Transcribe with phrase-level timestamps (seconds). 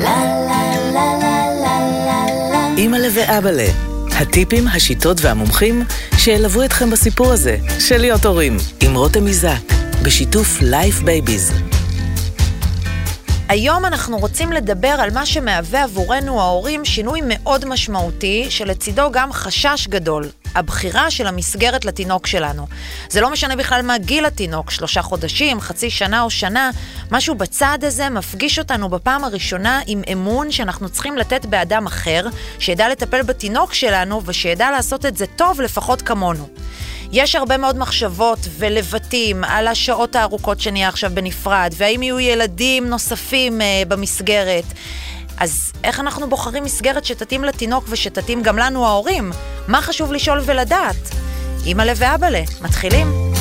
[0.00, 3.66] לה לה לה לה לה לה אימא'לה ואבאלה,
[4.20, 5.82] הטיפים, השיטות והמומחים
[6.18, 11.52] שילוו אתכם בסיפור הזה של להיות הורים, עם רותם איזק, בשיתוף לייף בייביז.
[13.52, 19.88] היום אנחנו רוצים לדבר על מה שמהווה עבורנו ההורים שינוי מאוד משמעותי, שלצידו גם חשש
[19.88, 22.66] גדול, הבחירה של המסגרת לתינוק שלנו.
[23.08, 26.70] זה לא משנה בכלל מה גיל התינוק, שלושה חודשים, חצי שנה או שנה,
[27.10, 32.26] משהו בצעד הזה מפגיש אותנו בפעם הראשונה עם אמון שאנחנו צריכים לתת באדם אחר,
[32.58, 36.48] שידע לטפל בתינוק שלנו ושידע לעשות את זה טוב לפחות כמונו.
[37.12, 43.60] יש הרבה מאוד מחשבות ולבטים על השעות הארוכות שנהיה עכשיו בנפרד, והאם יהיו ילדים נוספים
[43.60, 44.64] אה, במסגרת.
[45.38, 49.32] אז איך אנחנו בוחרים מסגרת שתתאים לתינוק ושתתאים גם לנו ההורים?
[49.68, 51.14] מה חשוב לשאול ולדעת?
[51.66, 53.31] אימא'לה ואבאלה, מתחילים.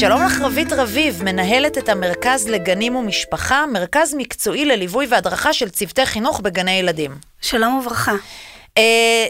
[0.00, 6.06] שלום לך רבית רביב, מנהלת את המרכז לגנים ומשפחה, מרכז מקצועי לליווי והדרכה של צוותי
[6.06, 7.16] חינוך בגני ילדים.
[7.40, 8.12] שלום וברכה.
[8.78, 9.26] אה,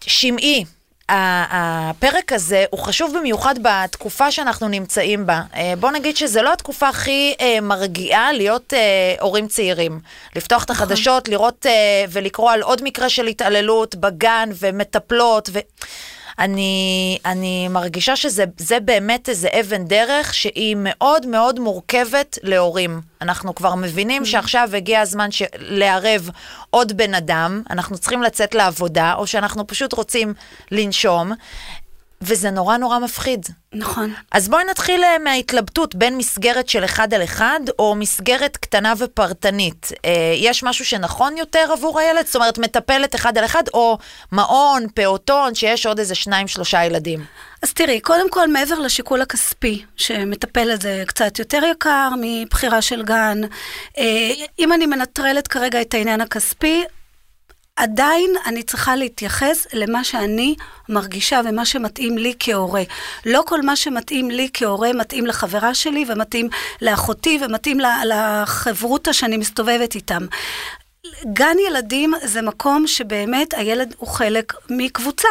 [0.00, 0.64] שמעי,
[1.08, 5.42] הפרק הזה הוא חשוב במיוחד בתקופה שאנחנו נמצאים בה.
[5.54, 10.00] אה, בוא נגיד שזה לא התקופה הכי אה, מרגיעה להיות אה, הורים צעירים.
[10.36, 11.66] לפתוח את החדשות, לראות
[12.10, 15.50] ולקרוא על עוד מקרה של התעללות בגן ומטפלות.
[15.52, 15.58] ו...
[16.40, 23.00] אני, אני מרגישה שזה זה באמת איזה אבן דרך שהיא מאוד מאוד מורכבת להורים.
[23.20, 26.30] אנחנו כבר מבינים שעכשיו הגיע הזמן לערב
[26.70, 30.34] עוד בן אדם, אנחנו צריכים לצאת לעבודה, או שאנחנו פשוט רוצים
[30.70, 31.32] לנשום,
[32.22, 33.46] וזה נורא נורא מפחיד.
[33.72, 34.14] נכון.
[34.32, 39.92] אז בואי נתחיל אה, מההתלבטות בין מסגרת של אחד על אחד, או מסגרת קטנה ופרטנית.
[40.04, 42.26] אה, יש משהו שנכון יותר עבור הילד?
[42.26, 43.98] זאת אומרת, מטפלת אחד על אחד, או
[44.32, 47.24] מעון, פעוטון, שיש עוד איזה שניים, שלושה ילדים.
[47.62, 53.40] אז תראי, קודם כל, מעבר לשיקול הכספי, שמטפל זה קצת יותר יקר מבחירה של גן,
[53.98, 56.84] אה, אם אני מנטרלת כרגע את העניין הכספי,
[57.80, 60.54] עדיין אני צריכה להתייחס למה שאני
[60.88, 62.82] מרגישה ומה שמתאים לי כהורה.
[63.26, 66.48] לא כל מה שמתאים לי כהורה מתאים לחברה שלי ומתאים
[66.82, 70.22] לאחותי ומתאים ל- לחברותא שאני מסתובבת איתם.
[71.32, 75.28] גן ילדים זה מקום שבאמת הילד הוא חלק מקבוצה.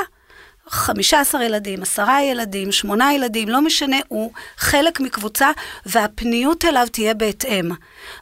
[0.70, 5.52] 15 ילדים, עשרה ילדים, שמונה ילדים, לא משנה, הוא חלק מקבוצה,
[5.86, 7.70] והפניות אליו תהיה בהתאם.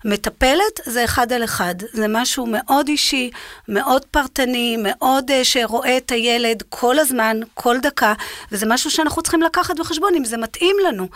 [0.06, 3.32] מטפלת זה אחד על אחד, זה משהו מאוד אישי,
[3.68, 8.14] מאוד פרטני, מאוד uh, שרואה את הילד כל הזמן, כל דקה,
[8.52, 11.08] וזה משהו שאנחנו צריכים לקחת בחשבון, אם זה מתאים לנו.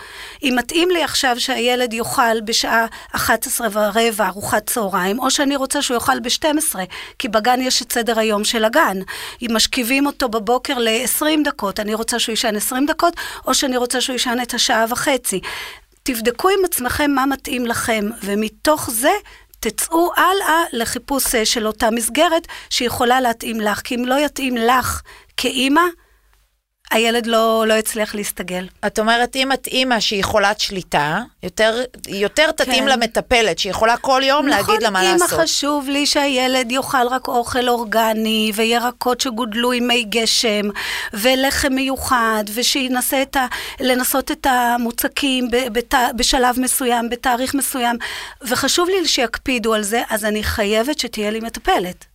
[0.44, 5.96] אם מתאים לי עכשיו שהילד יאכל בשעה 11 ורבע ארוחת צהריים, או שאני רוצה שהוא
[5.96, 6.76] יאכל ב-12,
[7.20, 8.98] כי בגן יש את סדר היום של הגן.
[9.42, 13.14] אם משכיבים אותו בבוקר ל-20 דקות, אני רוצה שהוא יישן 20 דקות,
[13.48, 15.42] או שאני רוצה שהוא יישן את השעה וחצי.
[16.04, 19.12] תבדקו עם עצמכם מה מתאים לכם, ומתוך זה
[19.60, 25.02] תצאו הלאה לחיפוש אה, של אותה מסגרת שיכולה להתאים לך, כי אם לא יתאים לך
[25.38, 25.82] כאימא,
[26.92, 28.68] הילד לא, לא יצליח להסתגל.
[28.88, 32.88] את אומרת, אם את אימא שהיא חולת שליטה, יותר, יותר תתאים כן.
[32.88, 35.34] למטפלת, שיכולה כל יום להגיד לה מה נכון, לעשות.
[35.34, 40.70] אמא חשוב לי שהילד יאכל רק אוכל אורגני, וירקות שגודלו עם מי גשם,
[41.14, 43.46] ולחם מיוחד, ושינסה את ה,
[43.80, 47.98] לנסות את המוצקים ב, בת, בשלב מסוים, בתאריך מסוים,
[48.42, 52.11] וחשוב לי שיקפידו על זה, אז אני חייבת שתהיה לי מטפלת.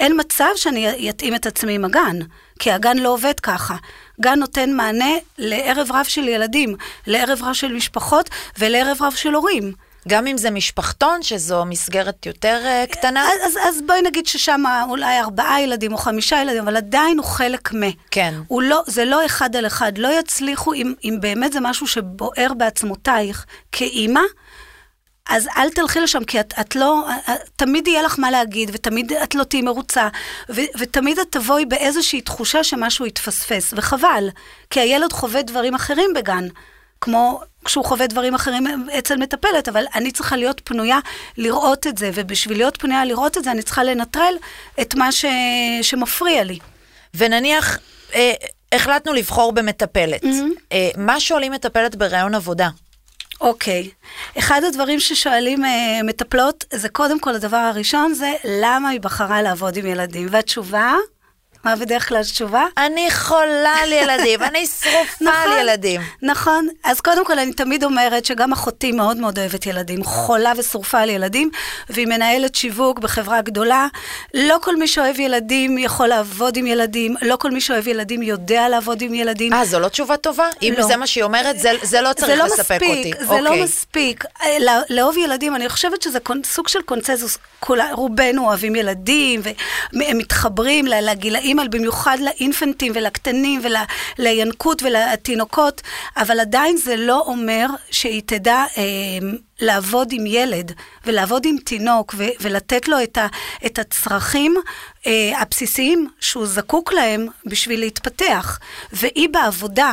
[0.00, 2.18] אין מצב שאני אתאים את עצמי עם הגן,
[2.58, 3.74] כי הגן לא עובד ככה.
[4.20, 9.72] גן נותן מענה לערב רב של ילדים, לערב רב של משפחות ולערב רב של הורים.
[10.08, 13.28] גם אם זה משפחתון, שזו מסגרת יותר אה, קטנה.
[13.28, 17.26] אז, אז, אז בואי נגיד ששם אולי ארבעה ילדים או חמישה ילדים, אבל עדיין הוא
[17.26, 17.80] חלק מ.
[18.10, 18.34] כן.
[18.48, 19.98] הוא לא, זה לא אחד על אחד.
[19.98, 24.20] לא יצליחו, אם, אם באמת זה משהו שבוער בעצמותייך כאימא,
[25.30, 27.04] אז אל תלכי לשם, כי את, את לא,
[27.56, 30.08] תמיד יהיה לך מה להגיד, ותמיד את לא תהיי מרוצה,
[30.50, 34.28] ו, ותמיד את תבואי באיזושהי תחושה שמשהו יתפספס, וחבל,
[34.70, 36.48] כי הילד חווה דברים אחרים בגן,
[37.00, 40.98] כמו כשהוא חווה דברים אחרים אצל מטפלת, אבל אני צריכה להיות פנויה
[41.36, 44.34] לראות את זה, ובשביל להיות פנויה לראות את זה, אני צריכה לנטרל
[44.80, 45.24] את מה ש,
[45.82, 46.58] שמפריע לי.
[47.14, 47.78] ונניח,
[48.14, 48.32] אה,
[48.72, 50.24] החלטנו לבחור במטפלת.
[50.72, 52.68] אה, מה שואלים מטפלת בראיון עבודה?
[53.40, 53.90] אוקיי.
[54.38, 59.76] אחד הדברים ששואלים אה, מטפלות, זה קודם כל הדבר הראשון, זה למה היא בחרה לעבוד
[59.76, 60.26] עם ילדים.
[60.30, 60.94] והתשובה,
[61.64, 62.64] מה בדרך כלל התשובה?
[62.78, 66.00] אני חולה על ילדים, אני שרופה על ילדים.
[66.22, 66.68] נכון.
[66.84, 71.10] אז קודם כל, אני תמיד אומרת שגם אחותי מאוד מאוד אוהבת ילדים, חולה ושרופה על
[71.10, 71.50] ילדים,
[71.90, 73.86] והיא מנהלת שיווק בחברה גדולה.
[74.34, 78.68] לא כל מי שאוהב ילדים יכול לעבוד עם ילדים, לא כל מי שאוהב ילדים יודע
[78.68, 79.52] לעבוד עם ילדים.
[79.52, 80.48] אה, זו לא תשובה טובה?
[80.62, 80.84] אם לא.
[80.86, 83.24] זה מה שהיא אומרת, זה, זה לא צריך זה לא לספק מספיק, אותי.
[83.24, 83.64] זה לא אוקיי.
[83.64, 84.24] מספיק.
[84.42, 87.38] אה, לא- לאהוב ילדים, אני חושבת שזה סוג של קונצנזוס,
[87.92, 93.60] רובנו אוהבים ילדים, והם מתחברים לגילאים, אבל במיוחד לאינפנטים ולקטנים
[94.18, 95.80] ולינקות ולתינוקות,
[96.16, 98.82] אבל עדיין זה לא אומר שהיא תדע אה,
[99.60, 100.72] לעבוד עם ילד
[101.06, 103.26] ולעבוד עם תינוק ו- ולתת לו את, ה-
[103.66, 104.54] את הצרכים
[105.06, 108.58] אה, הבסיסיים שהוא זקוק להם בשביל להתפתח.
[108.92, 109.92] והיא בעבודה.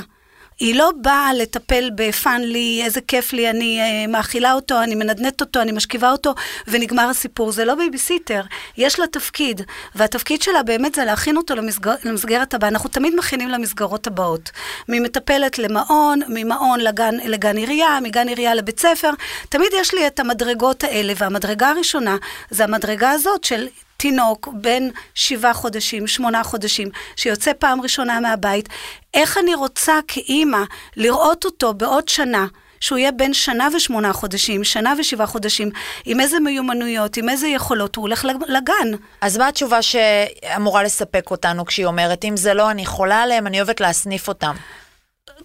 [0.60, 5.42] היא לא באה לטפל בפאן לי, איזה כיף לי, אני אה, מאכילה אותו, אני מנדנדת
[5.42, 6.34] אותו, אני משכיבה אותו,
[6.68, 7.52] ונגמר הסיפור.
[7.52, 8.42] זה לא בייביסיטר,
[8.78, 9.62] יש לה תפקיד,
[9.96, 12.70] והתפקיד שלה באמת זה להכין אותו למסגר, למסגרת הבאה.
[12.70, 14.52] אנחנו תמיד מכינים למסגרות הבאות.
[14.90, 19.10] ממטפלת למעון, ממעון לגן, לגן עירייה, מגן עירייה לבית ספר.
[19.50, 22.18] תמיד יש לי את המדרגות האלה, והמדרגה הראשונה
[22.50, 23.68] זה המדרגה הזאת של
[23.98, 28.70] תינוק בן שבעה חודשים, שמונה חודשים, שיוצא פעם ראשונה מהבית,
[29.14, 30.64] איך אני רוצה כאימא
[30.96, 32.48] לראות אותו בעוד שנה,
[32.80, 35.70] שהוא יהיה בן שנה ושמונה חודשים, שנה ושבעה חודשים,
[36.06, 38.92] עם איזה מיומנויות, עם איזה יכולות, הוא הולך לגן.
[39.22, 43.58] אז מה התשובה שאמורה לספק אותנו כשהיא אומרת, אם זה לא אני חולה עליהם, אני
[43.62, 44.56] אוהבת להסניף אותם?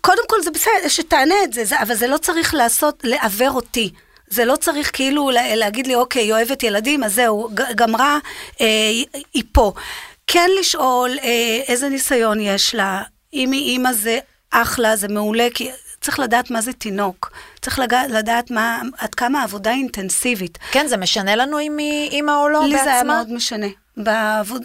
[0.01, 3.93] קודם כל זה בסדר, שתענה את זה, זה אבל זה לא צריך לעשות, לעוור אותי.
[4.33, 8.19] זה לא צריך כאילו לה- להגיד לי, אוקיי, היא אוהבת ילדים, אז זהו, גמרה,
[8.61, 8.67] אה,
[9.35, 9.73] היא פה.
[10.27, 11.29] כן לשאול אה,
[11.69, 13.03] איזה ניסיון יש לה,
[13.35, 14.19] אם היא אימא זה
[14.51, 15.71] אחלה, זה מעולה, כי
[16.01, 17.33] צריך לדעת מה זה תינוק.
[17.63, 20.59] צריך לגע, לדעת מה, עד כמה העבודה אינטנסיבית.
[20.71, 22.85] כן, זה משנה לנו אם היא אימא או לא לי בעצמה?
[22.85, 23.67] זה היה מאוד משנה.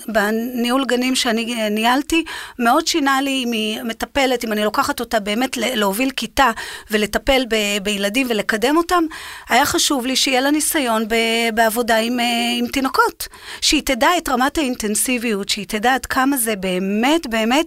[0.07, 2.23] בניהול גנים שאני ניהלתי,
[2.59, 6.51] מאוד שינה לי אם היא מטפלת, אם אני לוקחת אותה באמת להוביל כיתה
[6.91, 9.03] ולטפל ב, בילדים ולקדם אותם,
[9.49, 11.15] היה חשוב לי שיהיה לה ניסיון ב,
[11.53, 12.25] בעבודה עם, אה,
[12.59, 13.27] עם תינוקות.
[13.61, 17.65] שהיא תדע את רמת האינטנסיביות, שהיא תדע עד כמה זה באמת באמת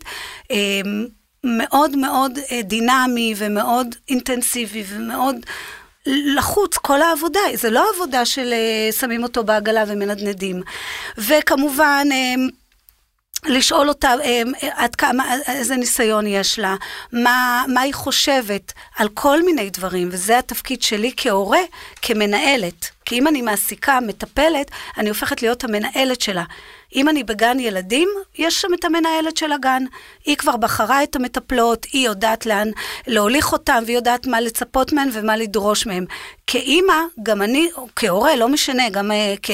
[0.50, 0.80] אה,
[1.44, 5.36] מאוד מאוד אה, דינמי ומאוד אינטנסיבי ומאוד...
[6.06, 10.62] לחוץ, כל העבודה, זה לא עבודה של אה, שמים אותו בעגלה ומנדנדים.
[11.18, 12.34] וכמובן, אה,
[13.46, 14.42] לשאול אותה אה,
[14.74, 16.76] עד כמה, איזה ניסיון יש לה,
[17.12, 21.60] מה, מה היא חושבת על כל מיני דברים, וזה התפקיד שלי כהורה,
[22.02, 22.90] כמנהלת.
[23.04, 26.44] כי אם אני מעסיקה, מטפלת, אני הופכת להיות המנהלת שלה.
[26.94, 28.08] אם אני בגן ילדים,
[28.38, 29.82] יש שם את המנהלת של הגן.
[30.26, 32.68] היא כבר בחרה את המטפלות, היא יודעת לאן
[33.06, 36.04] להוליך אותם, והיא יודעת מה לצפות מהן ומה לדרוש מהן.
[36.46, 39.50] כאימא, גם אני, כהורה, לא משנה, גם uh, כ,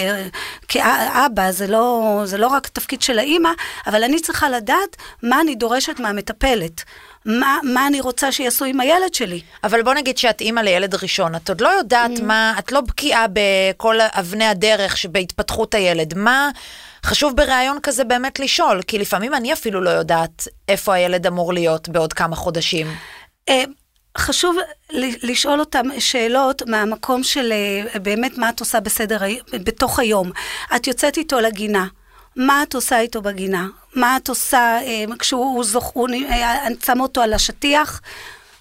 [0.68, 3.50] כאבא, זה לא, זה לא רק תפקיד של האימא,
[3.86, 6.84] אבל אני צריכה לדעת מה אני דורשת מהמטפלת.
[7.24, 9.40] מה, מה אני רוצה שיעשו עם הילד שלי.
[9.64, 12.22] אבל בוא נגיד שאת אימא לילד ראשון, את עוד לא יודעת Mm.
[12.22, 16.18] מה, את לא בקיאה בכל אבני הדרך שבהתפתחות הילד.
[16.18, 16.50] מה
[17.06, 18.82] חשוב בריאיון כזה באמת לשאול?
[18.82, 22.86] כי לפעמים אני אפילו לא יודעת איפה הילד אמור להיות בעוד כמה חודשים.
[23.48, 23.62] אה,
[24.18, 24.56] חשוב
[25.22, 29.18] לשאול אותם שאלות מהמקום של אה, באמת מה את עושה בסדר,
[29.52, 30.30] בתוך היום.
[30.76, 31.86] את יוצאת איתו לגינה,
[32.36, 33.66] מה את עושה איתו בגינה?
[33.94, 35.90] מה את עושה אה, כשהוא זוכ...
[35.94, 38.00] הוא, נ- אה, את שמה אותו על השטיח?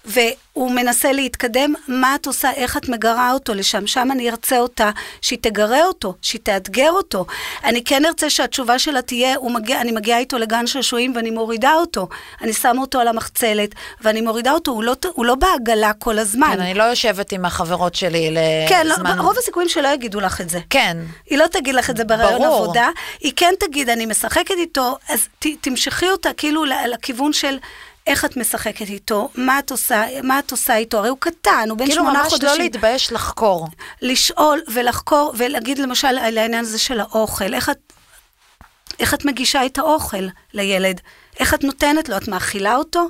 [0.06, 3.86] והוא מנסה להתקדם, מה את עושה, איך את מגרה אותו לשם?
[3.86, 7.26] שם אני ארצה אותה, שהיא תגרה אותו, שהיא תאתגר אותו.
[7.64, 12.08] אני כן ארצה שהתשובה שלה תהיה, מגיע, אני מגיעה איתו לגן שעשועים ואני מורידה אותו.
[12.42, 13.70] אני שמה אותו על המחצלת
[14.00, 16.50] ואני מורידה אותו, הוא לא, הוא לא בעגלה כל הזמן.
[16.52, 18.36] כן, אני לא יושבת עם החברות שלי
[18.68, 19.18] כן, לזמן...
[19.18, 20.58] לא, רוב הסיכויים שלא יגידו לך את זה.
[20.70, 20.96] כן.
[21.30, 22.42] היא לא תגיד לך את זה בראיון.
[22.42, 22.88] עבודה,
[23.20, 27.58] היא כן תגיד, אני משחקת איתו, אז ת, תמשכי אותה כאילו לכיוון של
[28.06, 31.78] איך את משחקת איתו, מה את עושה, מה את עושה איתו, הרי הוא קטן, הוא
[31.78, 32.48] בן כאילו שמונה ממש חודשים.
[32.48, 33.68] לא להתבייש לחקור.
[34.02, 37.92] לשאול ולחקור ולהגיד למשל על העניין הזה של האוכל, איך את,
[39.00, 41.00] איך את מגישה את האוכל לילד,
[41.40, 43.08] איך את נותנת לו, את מאכילה אותו?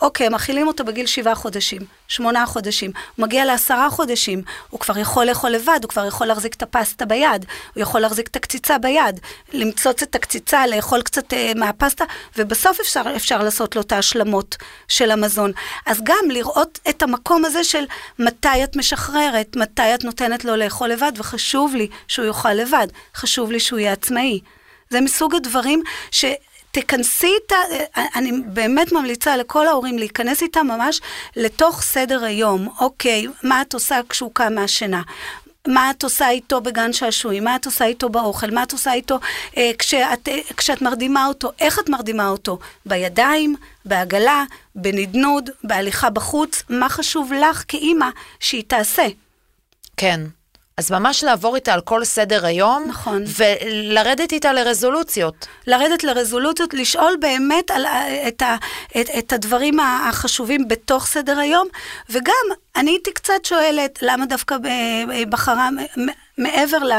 [0.00, 5.26] אוקיי, מאכילים אותו בגיל שבעה חודשים, שמונה חודשים, הוא מגיע לעשרה חודשים, הוא כבר יכול
[5.26, 9.20] לאכול לבד, הוא כבר יכול להחזיק את הפסטה ביד, הוא יכול להחזיק את הקציצה ביד,
[9.52, 12.04] למצוץ את הקציצה, לאכול קצת אה, מהפסטה,
[12.36, 14.56] ובסוף אפשר, אפשר לעשות לו את ההשלמות
[14.88, 15.52] של המזון.
[15.86, 17.84] אז גם לראות את המקום הזה של
[18.18, 23.52] מתי את משחררת, מתי את נותנת לו לאכול לבד, וחשוב לי שהוא יאכל לבד, חשוב
[23.52, 24.40] לי שהוא יהיה עצמאי.
[24.90, 26.24] זה מסוג הדברים ש...
[26.72, 27.56] תכנסי איתה,
[28.14, 31.00] אני באמת ממליצה לכל ההורים להיכנס איתה ממש
[31.36, 32.68] לתוך סדר היום.
[32.80, 35.02] אוקיי, מה את עושה כשהוא קם מהשינה?
[35.68, 39.18] מה את עושה איתו בגן שעשועים, מה את עושה איתו באוכל, מה את עושה איתו
[39.56, 46.62] אה, כשאת, אה, כשאת מרדימה אותו, איך את מרדימה אותו, בידיים, בעגלה, בנדנוד, בהליכה בחוץ,
[46.68, 48.08] מה חשוב לך כאימא
[48.40, 49.06] שהיא תעשה.
[49.96, 50.20] כן.
[50.76, 53.24] אז ממש לעבור איתה על כל סדר היום, נכון.
[53.38, 55.46] ולרדת איתה לרזולוציות.
[55.66, 58.56] לרדת לרזולוציות, לשאול באמת על, ה- את, ה,
[59.00, 61.68] את, את הדברים החשובים בתוך סדר היום,
[62.10, 62.34] וגם,
[62.76, 65.68] אני הייתי קצת שואלת, למה דווקא ב- בחרה
[66.38, 66.92] מעבר ל...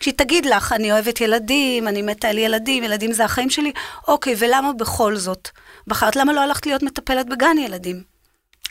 [0.00, 3.72] כשהיא תגיד לך, אני אוהבת ילדים, אני מתה על ילדים, ילדים זה החיים שלי,
[4.08, 5.48] אוקיי, ולמה בכל זאת
[5.86, 6.16] בחרת?
[6.16, 8.02] למה לא הלכת להיות מטפלת בגן ילדים?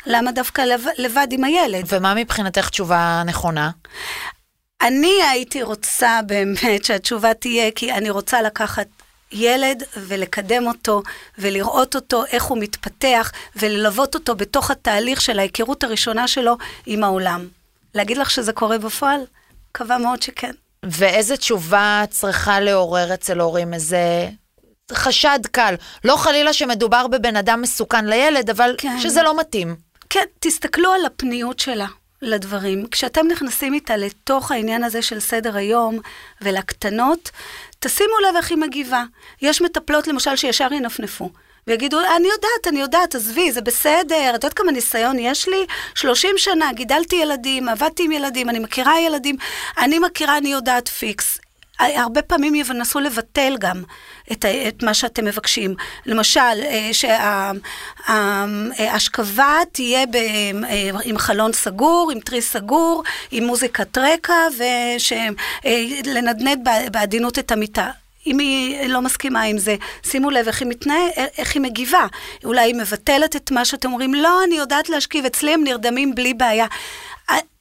[0.06, 1.84] למה דווקא לב, לבד עם הילד?
[1.88, 3.70] ומה מבחינתך תשובה נכונה?
[4.82, 8.88] אני הייתי רוצה באמת שהתשובה תהיה, כי אני רוצה לקחת
[9.32, 11.04] ילד ולקדם אותו
[11.38, 17.48] ולראות אותו, איך הוא מתפתח, וללוות אותו בתוך התהליך של ההיכרות הראשונה שלו עם העולם.
[17.96, 19.22] להגיד לך שזה קורה בפועל?
[19.70, 20.52] מקווה מאוד שכן.
[20.86, 24.30] ואיזה תשובה צריכה לעורר אצל הורים איזה
[24.92, 25.76] חשד קל?
[26.04, 29.00] לא חלילה שמדובר בבן אדם מסוכן לילד, אבל כן.
[29.00, 29.76] שזה לא מתאים.
[30.10, 31.88] כן, תסתכלו על הפניות שלה
[32.22, 32.88] לדברים.
[32.92, 36.00] כשאתם נכנסים איתה לתוך העניין הזה של סדר היום
[36.42, 37.32] ולקטנות,
[37.80, 39.04] תשימו לב איך היא מגיבה.
[39.42, 41.30] יש מטפלות למשל שישר ינפנפו.
[41.68, 45.66] ויגידו, אני יודעת, אני יודעת, עזבי, זה בסדר, את יודעת כמה ניסיון יש לי?
[45.96, 49.36] 30 שנה, גידלתי ילדים, עבדתי עם ילדים, אני מכירה ילדים,
[49.78, 51.40] אני מכירה, אני יודעת פיקס.
[51.80, 53.84] הרבה פעמים ינסו לבטל גם
[54.32, 55.76] את, את מה שאתם מבקשים.
[56.06, 56.90] למשל, אה,
[58.08, 64.34] שההשכבה תהיה ב, אה, עם חלון סגור, עם תריס סגור, עם מוזיקת רקע,
[65.66, 67.92] ולנדנד בעדינות את המיטה.
[68.28, 72.08] אם היא לא מסכימה עם זה, שימו לב איך היא מתנהלת, איך היא מגיבה.
[72.46, 76.34] אולי היא מבטלת את מה שאתם אומרים, לא, אני יודעת להשכיב, אצלי הם נרדמים בלי
[76.34, 76.66] בעיה.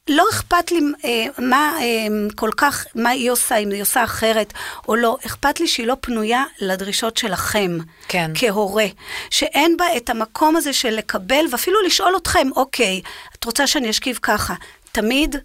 [0.08, 4.52] לא אכפת לי אה, מה אה, כל כך, מה היא עושה, אם היא עושה אחרת
[4.88, 7.78] או לא, אכפת לי שהיא לא פנויה לדרישות שלכם.
[8.08, 8.30] כן.
[8.34, 8.86] כהורה.
[9.30, 13.00] שאין בה את המקום הזה של לקבל, ואפילו לשאול אתכם, אוקיי,
[13.38, 14.54] את רוצה שאני אשכיב ככה?
[14.92, 15.36] תמיד,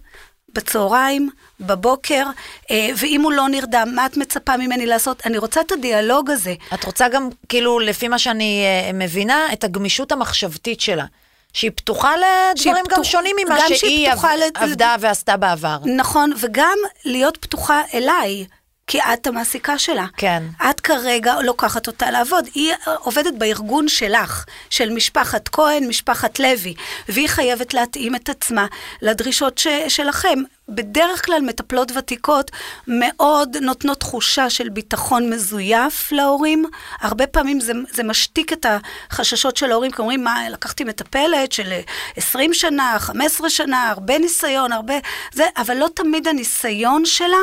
[0.54, 2.26] בצהריים, בבוקר,
[2.70, 5.26] אה, ואם הוא לא נרדם, מה את מצפה ממני לעשות?
[5.26, 6.54] אני רוצה את הדיאלוג הזה.
[6.74, 11.04] את רוצה גם, כאילו, לפי מה שאני uh, מבינה, את הגמישות המחשבתית שלה.
[11.52, 14.10] שהיא פתוחה לדברים גם פתוח- שונים ממה גם שהיא
[14.54, 15.78] עבדה ועשתה בעבר.
[15.96, 18.46] נכון, וגם להיות פתוחה אליי.
[18.92, 20.06] כי את המעסיקה שלה.
[20.16, 20.42] כן.
[20.70, 22.44] את כרגע לוקחת אותה לעבוד.
[22.54, 26.74] היא עובדת בארגון שלך, של משפחת כהן, משפחת לוי,
[27.08, 28.66] והיא חייבת להתאים את עצמה
[29.02, 30.38] לדרישות ש- שלכם.
[30.68, 32.50] בדרך כלל מטפלות ותיקות
[32.88, 36.64] מאוד נותנות תחושה של ביטחון מזויף להורים.
[37.00, 38.66] הרבה פעמים זה, זה משתיק את
[39.10, 41.72] החששות של ההורים, כי אומרים, מה, לקחתי מטפלת של
[42.16, 44.94] 20 שנה, 15 שנה, הרבה ניסיון, הרבה...
[45.32, 47.42] זה, אבל לא תמיד הניסיון שלה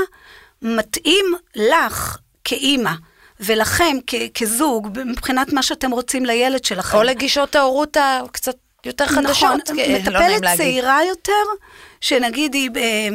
[0.61, 1.25] מתאים
[1.55, 2.91] לך כאימא.
[3.39, 6.97] ולכם כ- כזוג, מבחינת מה שאתם רוצים לילד שלכם.
[6.97, 9.43] או לגישות ההורות הקצת יותר חדשות.
[9.43, 10.57] נכון, לא נעים מטפלת להגיד.
[10.57, 11.31] צעירה יותר,
[12.01, 13.07] שנגיד היא אה,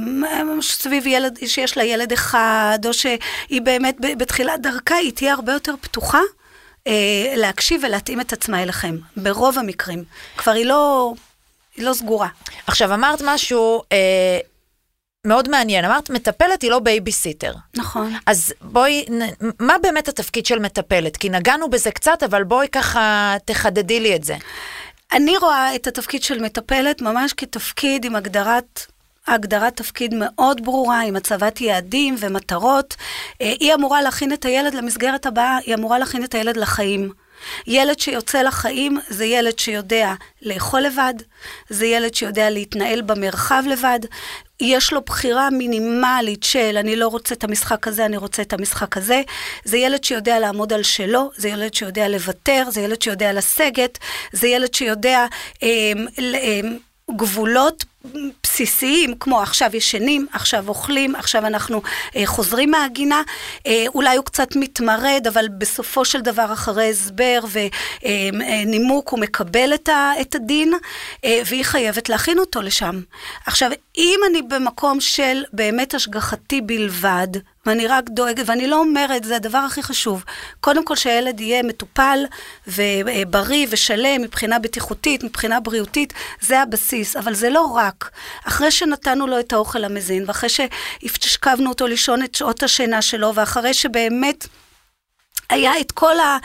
[0.62, 5.74] סביב ילד, שיש לה ילד אחד, או שהיא באמת בתחילת דרכה, היא תהיה הרבה יותר
[5.80, 6.20] פתוחה
[6.86, 6.92] אה,
[7.36, 10.04] להקשיב ולהתאים את עצמה אליכם, ברוב המקרים.
[10.36, 11.14] כבר היא לא,
[11.76, 12.28] היא לא סגורה.
[12.66, 14.38] עכשיו, אמרת משהו אה,
[15.24, 15.84] מאוד מעניין.
[15.84, 17.52] אמרת, מטפלת היא לא בייביסיטר.
[17.76, 18.12] נכון.
[18.26, 19.04] אז בואי,
[19.60, 21.16] מה באמת התפקיד של מטפלת?
[21.16, 24.36] כי נגענו בזה קצת, אבל בואי ככה תחדדי לי את זה.
[25.12, 28.86] אני רואה את התפקיד של מטפלת ממש כתפקיד עם הגדרת...
[29.26, 32.96] הגדרת תפקיד מאוד ברורה, עם הצבת יעדים ומטרות.
[33.42, 37.10] אה, היא אמורה להכין את הילד למסגרת הבאה, היא אמורה להכין את הילד לחיים.
[37.66, 41.14] ילד שיוצא לחיים זה ילד שיודע לאכול לבד,
[41.68, 44.00] זה ילד שיודע להתנהל במרחב לבד,
[44.60, 48.96] יש לו בחירה מינימלית של אני לא רוצה את המשחק הזה, אני רוצה את המשחק
[48.96, 49.22] הזה.
[49.64, 53.98] זה ילד שיודע לעמוד על שלו, זה ילד שיודע לוותר, זה ילד שיודע לסגת,
[54.32, 55.26] זה ילד שיודע
[55.62, 56.60] אה, אה,
[57.16, 57.84] גבולות
[58.42, 61.82] בסיסיים, כמו עכשיו ישנים, עכשיו אוכלים, עכשיו אנחנו
[62.16, 63.22] אה, חוזרים מהגינה.
[63.66, 67.40] אה, אולי הוא קצת מתמרד, אבל בסופו של דבר, אחרי הסבר
[68.02, 70.72] ונימוק, הוא מקבל את, ה, את הדין,
[71.24, 73.00] אה, והיא חייבת להכין אותו לשם.
[73.46, 77.28] עכשיו, אם אני במקום של באמת השגחתי בלבד,
[77.66, 80.24] ואני רק דואגת, ואני לא אומרת, זה הדבר הכי חשוב.
[80.60, 82.18] קודם כל שהילד יהיה מטופל
[82.66, 88.10] ובריא ושלם מבחינה בטיחותית, מבחינה בריאותית, זה הבסיס, אבל זה לא רק.
[88.44, 93.74] אחרי שנתנו לו את האוכל המזין, ואחרי שהשכבנו אותו לישון את שעות השינה שלו, ואחרי
[93.74, 94.46] שבאמת...
[95.50, 96.38] היה את כל, ה,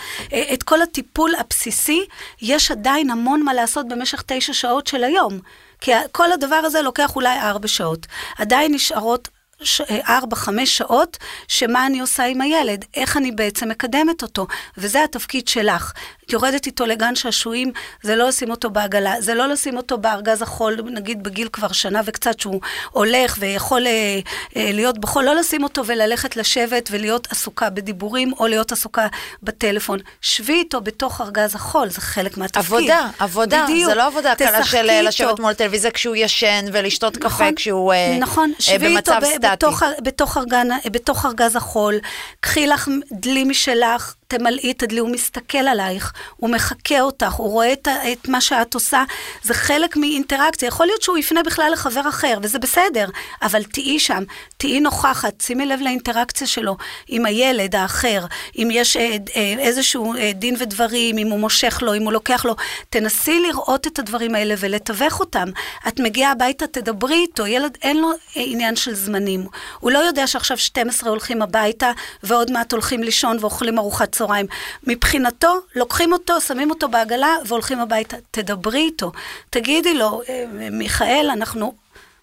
[0.53, 2.05] את כל הטיפול הבסיסי,
[2.41, 5.39] יש עדיין המון מה לעשות במשך תשע שעות של היום.
[5.81, 8.07] כי כל הדבר הזה לוקח אולי ארבע שעות.
[8.37, 9.27] עדיין נשארות
[9.63, 14.47] ש- ארבע, חמש שעות, שמה אני עושה עם הילד, איך אני בעצם מקדמת אותו,
[14.77, 15.93] וזה התפקיד שלך.
[16.33, 17.71] יורדת איתו לגן שעשועים,
[18.01, 22.01] זה לא לשים אותו בעגלה, זה לא לשים אותו בארגז החול, נגיד בגיל כבר שנה
[22.05, 24.19] וקצת, שהוא הולך ויכול אה,
[24.55, 29.07] אה, להיות בחול, לא לשים אותו וללכת לשבת ולהיות עסוקה בדיבורים, או להיות עסוקה
[29.43, 29.99] בטלפון.
[30.21, 32.65] שבי איתו בתוך ארגז החול, זה חלק מהתפקיד.
[32.65, 33.89] עבודה, עבודה, בדיוק.
[33.89, 35.41] זה לא עבודה קלה של אה, לשבת איתו.
[35.41, 39.25] מול טלוויזיה כשהוא ישן ולשתות קפה נכון, כשהוא אה, נכון, אה, שבי איתו במצב ב-
[39.25, 39.47] סטטי.
[39.51, 41.95] בתוך, בתוך, ארגן, בתוך ארגז החול,
[42.39, 47.73] קחי לך דלי משלך, תמלאי את הדלי, הוא מסתכל עלייך, הוא מחקה אותך, הוא רואה
[47.73, 49.03] את, את מה שאת עושה,
[49.43, 50.67] זה חלק מאינטראקציה.
[50.67, 53.07] יכול להיות שהוא יפנה בכלל לחבר אחר, וזה בסדר,
[53.41, 54.23] אבל תהיי שם,
[54.57, 58.25] תהיי נוכחת, שימי לב לאינטראקציה שלו עם הילד האחר,
[58.57, 62.45] אם יש אה, אה, איזשהו אה, דין ודברים, אם הוא מושך לו, אם הוא לוקח
[62.45, 62.55] לו,
[62.89, 65.49] תנסי לראות את הדברים האלה ולתווך אותם.
[65.87, 69.47] את מגיעה הביתה, תדברי איתו, ילד אין לו אה, עניין של זמנים.
[69.79, 71.91] הוא לא יודע שעכשיו 12 הולכים הביתה,
[72.23, 74.45] ועוד מעט הולכים לישון ואוכלים ארוחת צהריים.
[74.83, 78.17] מבחינתו, לוקחים אותו, שמים אותו בעגלה והולכים הביתה.
[78.31, 79.11] תדברי איתו.
[79.49, 81.73] תגידי לו, "אה, מיכאל, אנחנו...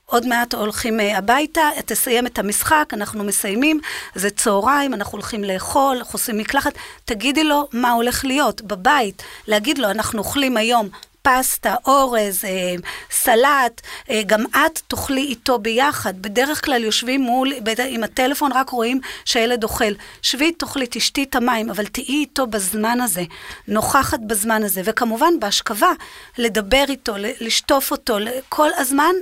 [0.07, 3.81] עוד מעט הולכים אה, הביתה, תסיים את המשחק, אנחנו מסיימים,
[4.15, 6.73] זה צהריים, אנחנו הולכים לאכול, אנחנו עושים מקלחת.
[7.05, 9.23] תגידי לו מה הולך להיות בבית.
[9.49, 10.89] להגיד לו, אנחנו אוכלים היום
[11.27, 12.75] פסטה, אורז, אה,
[13.11, 13.81] סלט,
[14.11, 16.23] אה, גם את תאכלי איתו ביחד.
[16.23, 17.53] בדרך כלל יושבים מול,
[17.89, 19.93] עם הטלפון, רק רואים שהילד אוכל.
[20.23, 23.23] שבי, תאכלי, תשתי את המים, אבל תהיי איתו בזמן הזה,
[23.69, 24.83] נוכחת בזמן הזה.
[24.85, 25.91] וכמובן, בהשכבה,
[26.39, 28.17] לדבר איתו, לשטוף אותו,
[28.49, 29.15] כל הזמן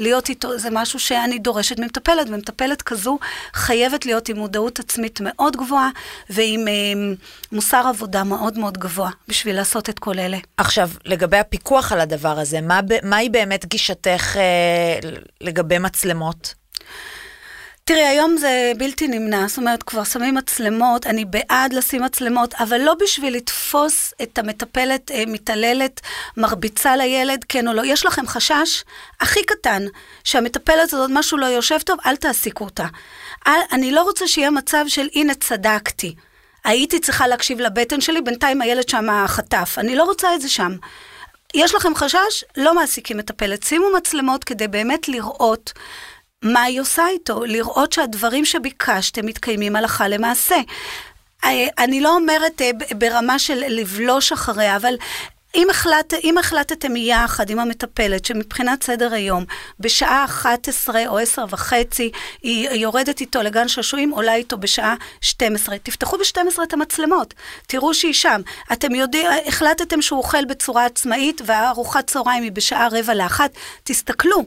[0.00, 3.18] להיות איתו, זה משהו שאני דורשת ממטפלת, ומטפלת כזו
[3.54, 5.90] חייבת להיות עם מודעות עצמית מאוד גבוהה,
[6.30, 6.72] ועם אה,
[7.52, 10.38] מוסר עבודה מאוד מאוד גבוה, בשביל לעשות את כל אלה.
[10.56, 15.08] עכשיו, לגבי הפיקוח על הדבר הזה, מה, ב- מהי באמת גישתך אה,
[15.40, 16.59] לגבי מצלמות?
[17.90, 22.80] תראי, היום זה בלתי נמנע, זאת אומרת, כבר שמים מצלמות, אני בעד לשים מצלמות, אבל
[22.80, 26.00] לא בשביל לתפוס את המטפלת אה, מתעללת,
[26.36, 27.82] מרביצה לילד, כן או לא.
[27.84, 28.84] יש לכם חשש
[29.20, 29.82] הכי קטן,
[30.24, 32.86] שהמטפלת הזאת, משהו לא יושב טוב, אל תעסיקו אותה.
[33.46, 36.14] אל, אני לא רוצה שיהיה מצב של הנה צדקתי.
[36.64, 39.74] הייתי צריכה להקשיב לבטן שלי, בינתיים הילד שם חטף.
[39.78, 40.72] אני לא רוצה את זה שם.
[41.54, 42.44] יש לכם חשש?
[42.56, 43.62] לא מעסיקים מטפלת.
[43.62, 45.72] שימו מצלמות כדי באמת לראות
[46.44, 50.56] מה היא עושה איתו, לראות שהדברים שביקשתם מתקיימים הלכה למעשה.
[51.44, 54.94] אה, אני לא אומרת אה, ברמה של לבלוש אחריה, אבל
[55.54, 59.44] אם, החלט, אם החלטתם יחד עם המטפלת שמבחינת סדר היום,
[59.80, 62.10] בשעה 11 או 10 וחצי,
[62.42, 65.78] היא יורדת איתו לגן שעשועים, עולה איתו בשעה 12.
[65.78, 67.34] תפתחו ב-12 את המצלמות,
[67.66, 68.40] תראו שהיא שם.
[68.72, 73.50] אתם יודעים, החלטתם שהוא אוכל בצורה עצמאית, והארוחת צהריים היא בשעה רבע לאחת,
[73.84, 74.44] תסתכלו.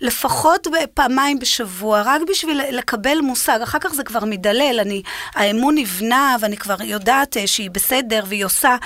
[0.00, 3.58] לפחות פעמיים בשבוע, רק בשביל לקבל מושג.
[3.62, 5.02] אחר כך זה כבר מדלל, אני,
[5.34, 8.76] האמון נבנה, ואני כבר יודעת אה, שהיא בסדר והיא עושה,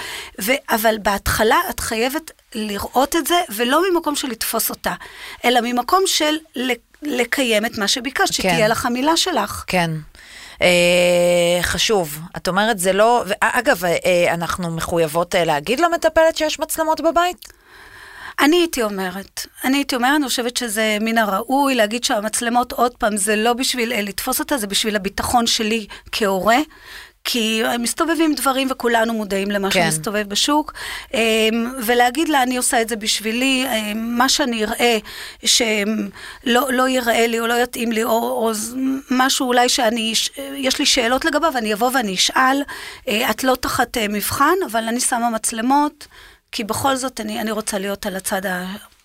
[0.40, 4.94] ו, אבל בהתחלה את חייבת לראות את זה, ולא ממקום של לתפוס אותה,
[5.44, 6.36] אלא ממקום של
[7.02, 8.48] לקיים את מה שביקשת, כן.
[8.48, 9.64] שתהיה לך המילה שלך.
[9.66, 9.90] כן.
[10.62, 12.18] אה, חשוב.
[12.36, 13.24] את אומרת, זה לא...
[13.40, 17.52] אגב, אה, אנחנו מחויבות אה, להגיד למטפלת שיש מצלמות בבית?
[18.40, 23.16] אני הייתי אומרת, אני הייתי אומרת, אני חושבת שזה מן הראוי להגיד שהמצלמות, עוד פעם,
[23.16, 26.58] זה לא בשביל אה, לתפוס אותה, זה בשביל הביטחון שלי כהורה.
[27.24, 29.84] כי מסתובבים דברים וכולנו מודעים למה כן.
[29.84, 30.72] שמסתובב בשוק,
[31.14, 34.98] אמ, ולהגיד לה, אני עושה את זה בשבילי, אמ, מה שאני אראה
[35.44, 38.52] שלא לא ייראה לי או לא יתאים לי, או, או
[39.10, 40.12] משהו אולי שאני,
[40.54, 42.62] יש לי שאלות לגביו, אני אבוא ואני אשאל,
[43.08, 46.06] אה, את לא תחת אה, מבחן, אבל אני שמה מצלמות,
[46.52, 48.42] כי בכל זאת אני, אני רוצה להיות על הצד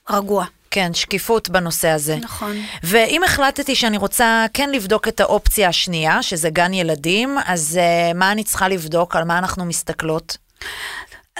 [0.08, 0.46] הרגוע.
[0.76, 2.16] כן, שקיפות בנושא הזה.
[2.16, 2.58] נכון.
[2.84, 8.32] ואם החלטתי שאני רוצה כן לבדוק את האופציה השנייה, שזה גן ילדים, אז uh, מה
[8.32, 9.16] אני צריכה לבדוק?
[9.16, 10.38] על מה אנחנו מסתכלות?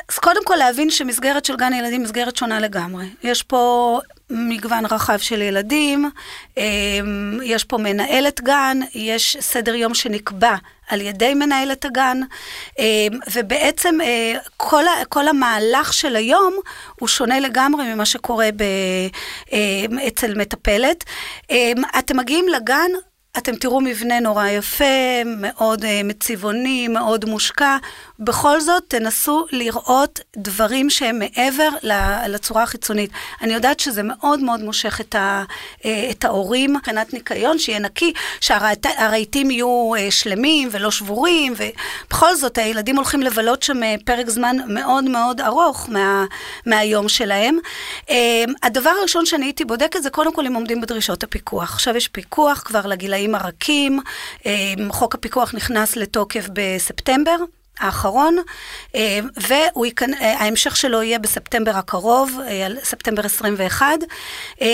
[0.10, 3.06] אז קודם כל להבין שמסגרת של גן ילדים היא מסגרת שונה לגמרי.
[3.24, 6.10] יש פה מגוון רחב של ילדים,
[6.58, 10.56] אמ, יש פה מנהלת גן, יש סדר יום שנקבע
[10.90, 12.22] על ידי מנהלת הגן,
[12.80, 16.56] אמ, ובעצם אה, כל, כל המהלך של היום
[17.00, 18.64] הוא שונה לגמרי ממה שקורה ב,
[19.52, 21.04] אמ, אצל מטפלת.
[22.00, 22.92] אתם מגיעים לגן,
[23.38, 24.86] אתם תראו מבנה נורא יפה,
[25.26, 27.78] מאוד uh, מצבעוני, מאוד מושקע.
[28.20, 31.70] בכל זאת, תנסו לראות דברים שהם מעבר
[32.28, 33.12] לצורה החיצונית.
[33.42, 35.44] אני יודעת שזה מאוד מאוד מושך את, ה,
[35.80, 42.58] uh, את ההורים, מבחינת ניקיון, שיהיה נקי, שהרהיטים יהיו uh, שלמים ולא שבורים, ובכל זאת,
[42.58, 46.26] הילדים הולכים לבלות שם פרק זמן מאוד מאוד ארוך מה,
[46.66, 47.58] מהיום שלהם.
[48.64, 51.74] הדבר הראשון שאני הייתי בודקת זה קודם כל אם עומדים בדרישות הפיקוח.
[51.74, 54.00] עכשיו יש פיקוח כבר לגילאים הרכים,
[54.46, 57.36] אה, חוק הפיקוח נכנס לתוקף בספטמבר.
[57.80, 58.38] האחרון,
[58.96, 63.86] אה, וההמשך שלו יהיה בספטמבר הקרוב, אה, ספטמבר 21.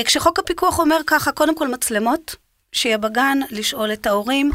[0.06, 2.36] כשחוק הפיקוח אומר ככה, קודם כל מצלמות,
[2.72, 4.52] שיהיה בגן, לשאול את ההורים,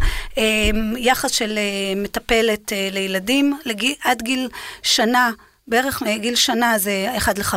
[0.96, 1.58] יחס של
[1.96, 3.58] מטפלת לילדים,
[4.04, 4.48] עד גיל
[4.82, 5.30] שנה,
[5.68, 7.54] בערך גיל שנה זה 1 ל-5,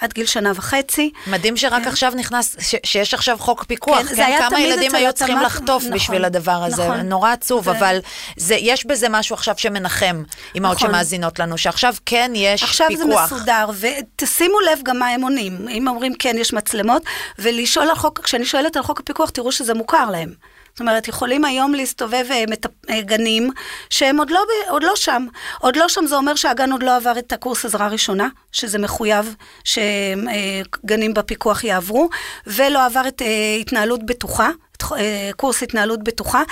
[0.00, 1.10] עד גיל שנה וחצי.
[1.26, 1.88] מדהים שרק כן.
[1.88, 4.08] עכשיו נכנס, ש, שיש עכשיו חוק פיקוח.
[4.08, 4.38] כן, כן?
[4.48, 6.88] כמה ילדים היו צריכים התמ"ת, לחטוף נכון, בשביל הדבר הזה.
[6.88, 7.00] נכון.
[7.00, 7.70] נורא עצוב, ו...
[7.70, 7.98] אבל
[8.36, 10.22] זה, יש בזה משהו עכשיו שמנחם,
[10.56, 10.88] אמהות נכון.
[10.88, 13.04] שמאזינות לנו, שעכשיו כן יש עכשיו פיקוח.
[13.06, 15.68] עכשיו זה מסודר, ותשימו לב גם מה הם עונים.
[15.68, 17.02] אם אומרים כן, יש מצלמות,
[17.38, 20.32] ולשאול על חוק, כשאני שואלת על חוק הפיקוח, תראו שזה מוכר להם.
[20.72, 22.44] זאת אומרת, יכולים היום להסתובב אה.
[22.90, 23.50] אה, גנים
[23.90, 25.26] שהם עוד לא, עוד לא שם.
[25.60, 29.34] עוד לא שם זה אומר שהגן עוד לא עבר את הקורס עזרה ראשונה, שזה מחויב
[29.64, 32.08] שגנים אה, בפיקוח יעברו,
[32.46, 33.22] ולא עבר את
[33.60, 34.50] התנהלות בטוחה,
[35.36, 36.42] קורס התנהלות בטוחה.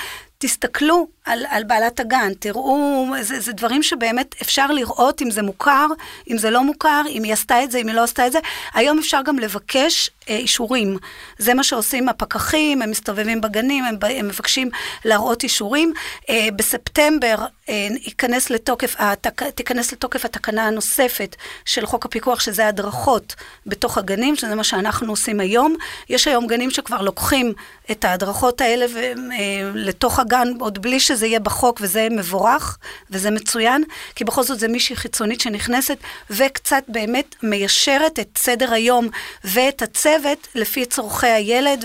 [0.42, 5.86] תסתכלו על, על בעלת הגן, תראו, זה, זה דברים שבאמת אפשר לראות אם זה מוכר,
[6.30, 8.38] אם זה לא מוכר, אם היא עשתה את זה, אם היא לא עשתה את זה.
[8.74, 10.98] היום אפשר גם לבקש אה, אישורים.
[11.38, 14.70] זה מה שעושים הפקחים, הם מסתובבים בגנים, הם, הם מבקשים
[15.04, 15.92] להראות אישורים.
[16.30, 17.36] אה, בספטמבר
[17.68, 23.34] אה, ייכנס לתוקף, התק, תיכנס לתוקף התקנה הנוספת של חוק הפיקוח, שזה הדרכות
[23.66, 25.74] בתוך הגנים, שזה מה שאנחנו עושים היום.
[26.08, 27.52] יש היום גנים שכבר לוקחים
[27.90, 32.78] את ההדרכות האלה ו, אה, לתוך הגן, עוד בלי שזה יהיה בחוק, וזה מבורך,
[33.10, 35.98] וזה מצוין, כי בכל זאת זה מישהי חיצונית שנכנסת,
[36.30, 39.08] וקצת באמת מיישרת את סדר היום
[39.44, 41.84] ואת הצוות לפי צורכי הילד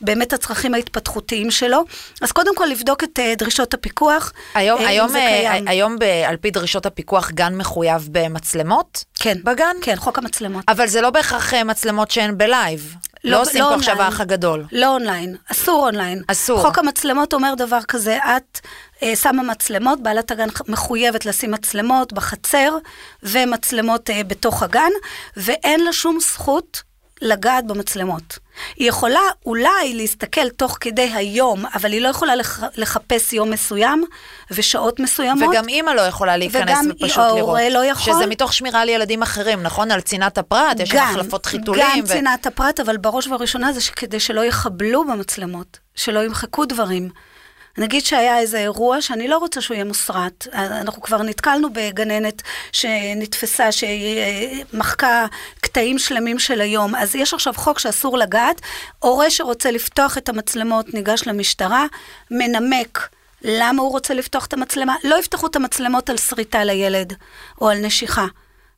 [0.00, 1.84] ובאמת הצרכים ההתפתחותיים שלו.
[2.20, 4.32] אז קודם כל לבדוק את uh, דרישות הפיקוח.
[4.54, 5.18] היום, uh, היום, uh,
[5.66, 9.04] היום ב, על פי דרישות הפיקוח גן מחויב במצלמות?
[9.14, 9.38] כן.
[9.44, 9.76] בגן?
[9.82, 10.64] כן, חוק המצלמות.
[10.68, 12.94] אבל זה לא בהכרח מצלמות שהן ב live.
[13.26, 14.64] לא, לא עושים לא פה עכשיו האח הגדול.
[14.72, 16.22] לא אונליין, אסור אונליין.
[16.28, 16.62] אסור.
[16.62, 18.60] חוק המצלמות אומר דבר כזה, את
[19.02, 22.76] אה, שמה מצלמות, בעלת הגן מחויבת לשים מצלמות בחצר
[23.22, 24.90] ומצלמות אה, בתוך הגן,
[25.36, 26.82] ואין לה שום זכות
[27.22, 28.38] לגעת במצלמות.
[28.76, 32.60] היא יכולה אולי להסתכל תוך כדי היום, אבל היא לא יכולה לח...
[32.76, 34.04] לחפש יום מסוים
[34.50, 35.48] ושעות מסוימות.
[35.48, 37.32] וגם אימא לא יכולה להיכנס ופשוט לראות.
[37.32, 38.12] וגם ההורה לא יכול.
[38.14, 39.90] שזה מתוך שמירה על ילדים אחרים, נכון?
[39.90, 41.84] על צנעת הפרט, יש שם החלפות חיתולים.
[41.92, 42.06] גם ו...
[42.06, 47.10] צנעת הפרט, אבל בראש ובראשונה זה כדי שלא יחבלו במצלמות, שלא ימחקו דברים.
[47.78, 50.46] נגיד שהיה איזה אירוע שאני לא רוצה שהוא יהיה מוסרט.
[50.52, 55.26] אנחנו כבר נתקלנו בגננת שנתפסה, שמחקה
[55.60, 56.94] קטעים שלמים של היום.
[56.94, 58.60] אז יש עכשיו חוק שאסור לגעת.
[58.98, 61.86] הורה שרוצה לפתוח את המצלמות ניגש למשטרה,
[62.30, 63.08] מנמק.
[63.42, 64.94] למה הוא רוצה לפתוח את המצלמה?
[65.04, 67.12] לא יפתחו את המצלמות על שריטה לילד
[67.60, 68.26] או על נשיכה.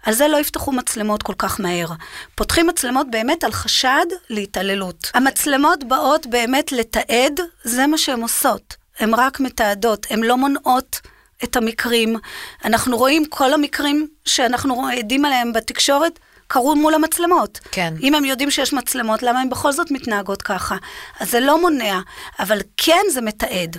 [0.02, 1.88] על זה לא יפתחו מצלמות כל כך מהר.
[2.34, 5.10] פותחים מצלמות באמת על חשד להתעללות.
[5.14, 8.76] המצלמות באות באמת לתעד, זה מה שהן עושות.
[8.98, 11.00] הן רק מתעדות, הן לא מונעות
[11.44, 12.16] את המקרים.
[12.64, 17.60] אנחנו רואים כל המקרים שאנחנו עדים עליהם בתקשורת, קרו מול המצלמות.
[17.70, 17.94] כן.
[18.02, 20.76] אם הם יודעים שיש מצלמות, למה הן בכל זאת מתנהגות ככה?
[21.20, 22.00] אז זה לא מונע,
[22.40, 23.76] אבל כן זה מתעד.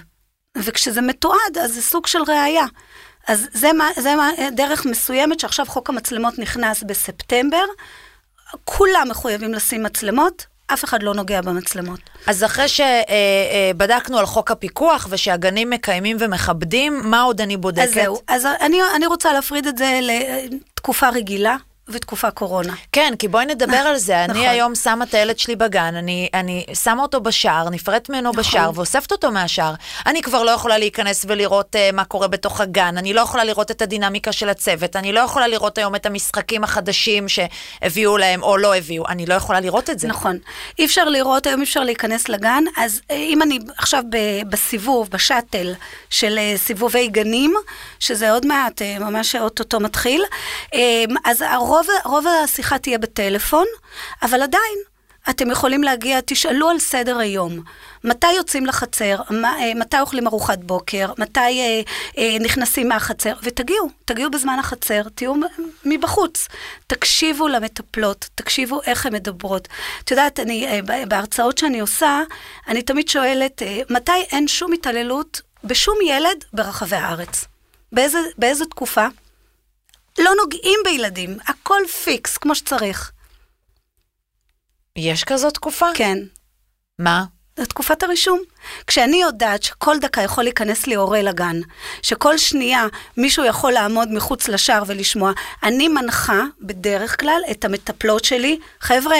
[0.58, 2.65] וכשזה מתועד, אז זה סוג של ראייה.
[3.27, 7.65] אז זה, מה, זה מה, דרך מסוימת שעכשיו חוק המצלמות נכנס בספטמבר.
[8.63, 11.99] כולם מחויבים לשים מצלמות, אף אחד לא נוגע במצלמות.
[12.27, 17.88] אז אחרי שבדקנו על חוק הפיקוח ושהגנים מקיימים ומכבדים, מה עוד אני בודקת?
[17.88, 21.55] אז זהו, אז אני, אני רוצה להפריד את זה לתקופה רגילה.
[21.89, 22.73] ותקופה קורונה.
[22.91, 24.23] כן, כי בואי נדבר על זה.
[24.25, 24.45] אני נכון.
[24.45, 28.39] היום שמה את הילד שלי בגן, אני, אני שמה אותו בשער, נפרדת ממנו נכון.
[28.39, 29.73] בשער ואוספת אותו מהשער.
[30.06, 33.71] אני כבר לא יכולה להיכנס ולראות uh, מה קורה בתוך הגן, אני לא יכולה לראות
[33.71, 38.58] את הדינמיקה של הצוות, אני לא יכולה לראות היום את המשחקים החדשים שהביאו להם או
[38.58, 40.08] לא הביאו, אני לא יכולה לראות את זה.
[40.08, 40.38] נכון.
[40.80, 44.04] אי אפשר לראות, היום אי אפשר להיכנס לגן, אז אה, אם אני עכשיו
[44.49, 45.73] בסיבוב, בשאטל
[46.10, 47.54] של uh, סיבובי גנים,
[47.99, 50.21] שזה עוד מעט, uh, ממש אוטוטו מתחיל,
[50.65, 50.78] uh,
[51.25, 51.78] אז הרוב...
[51.79, 53.65] רוב, רוב השיחה תהיה בטלפון,
[54.21, 54.79] אבל עדיין,
[55.29, 57.59] אתם יכולים להגיע, תשאלו על סדר היום.
[58.03, 61.81] מתי יוצאים לחצר, מה, אה, מתי אוכלים ארוחת בוקר, מתי אה,
[62.17, 65.33] אה, נכנסים מהחצר, ותגיעו, תגיעו בזמן החצר, תהיו
[65.85, 66.47] מבחוץ.
[66.87, 69.67] תקשיבו למטפלות, תקשיבו איך הן מדברות.
[70.03, 72.21] את יודעת, אני, אה, בהרצאות שאני עושה,
[72.67, 77.45] אני תמיד שואלת, אה, מתי אין שום התעללות בשום ילד ברחבי הארץ?
[77.91, 79.07] באיזה, באיזה תקופה?
[80.19, 83.12] לא נוגעים בילדים, הכל פיקס, כמו שצריך.
[84.95, 85.86] יש כזאת תקופה?
[85.95, 86.17] כן.
[86.99, 87.23] מה?
[87.58, 88.39] זה תקופת הרישום.
[88.88, 91.60] כשאני יודעת שכל דקה יכול להיכנס לי הורה לגן,
[92.01, 92.86] שכל שנייה
[93.17, 95.32] מישהו יכול לעמוד מחוץ לשער ולשמוע,
[95.63, 99.17] אני מנחה בדרך כלל את המטפלות שלי, חבר'ה,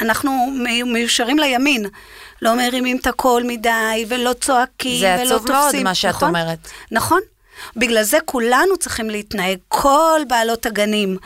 [0.00, 0.52] אנחנו
[0.86, 1.86] מיושרים לימין.
[2.42, 5.54] לא מרימים את הקול מדי, ולא צועקים, זה ולא עצוב תופסים.
[5.54, 6.28] מאוד מה שאת נכון?
[6.28, 6.58] אומרת.
[6.90, 7.20] נכון.
[7.76, 11.16] בגלל זה כולנו צריכים להתנהג, כל בעלות הגנים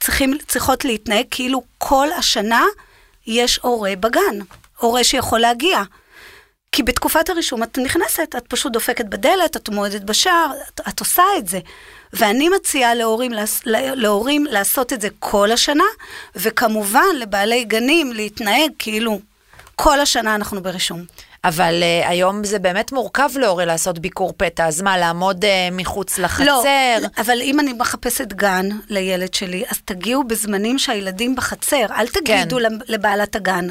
[0.00, 2.64] צריכים, צריכות להתנהג כאילו כל השנה
[3.26, 4.38] יש הורה בגן,
[4.78, 5.82] הורה שיכול להגיע.
[6.72, 11.22] כי בתקופת הרישום את נכנסת, את פשוט דופקת בדלת, את עומדת בשער, את, את עושה
[11.38, 11.60] את זה.
[12.12, 13.32] ואני מציעה להורים,
[13.94, 15.84] להורים לעשות את זה כל השנה,
[16.36, 19.20] וכמובן לבעלי גנים להתנהג כאילו
[19.76, 21.04] כל השנה אנחנו ברישום.
[21.46, 26.18] אבל uh, היום זה באמת מורכב להורה לעשות ביקור פתע, אז מה, לעמוד uh, מחוץ
[26.18, 26.44] לחצר?
[26.44, 26.64] לא,
[27.18, 32.78] אבל אם אני מחפשת גן לילד שלי, אז תגיעו בזמנים שהילדים בחצר, אל תגידו כן.
[32.88, 33.66] לבעלת הגן.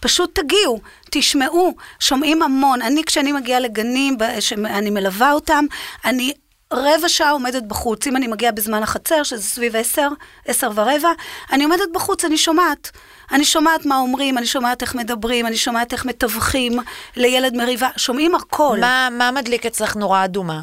[0.00, 2.82] פשוט תגיעו, תשמעו, שומעים המון.
[2.82, 5.64] אני, כשאני מגיעה לגנים, שאני מלווה אותם,
[6.04, 6.32] אני
[6.72, 8.06] רבע שעה עומדת בחוץ.
[8.06, 10.08] אם אני מגיעה בזמן החצר, שזה סביב עשר,
[10.46, 11.10] עשר ורבע,
[11.52, 12.90] אני עומדת בחוץ, אני שומעת.
[13.32, 16.78] אני שומעת מה אומרים, אני שומעת איך מדברים, אני שומעת איך מתווכים
[17.16, 18.78] לילד מריבה, שומעים הכל.
[18.80, 20.60] מה, מה מדליק אצלך נורה אדומה?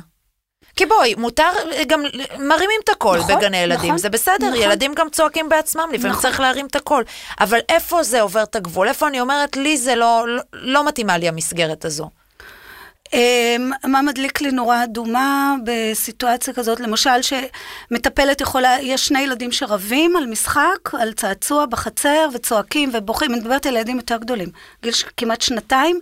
[0.76, 1.52] כי בואי, מותר,
[1.88, 2.02] גם
[2.40, 4.62] מרימים את הקול נכון, בגני ילדים, נכון, זה בסדר, נכון.
[4.62, 6.22] ילדים גם צועקים בעצמם, לפעמים נכון.
[6.22, 7.04] צריך להרים את הקול.
[7.40, 8.88] אבל איפה זה עובר את הגבול?
[8.88, 12.10] איפה אני אומרת, לי זה לא, לא, לא מתאימה לי המסגרת הזו.
[13.13, 16.80] אמ, מה מדליק לי נורה אדומה בסיטואציה כזאת?
[16.80, 23.39] למשל, שמטפלת יכולה, יש שני ילדים שרבים על משחק, על צעצוע בחצר, וצועקים ובוכים, אני
[23.39, 24.50] מדברת על ילדים יותר גדולים,
[24.84, 26.00] גיל ש- כמעט שנתיים,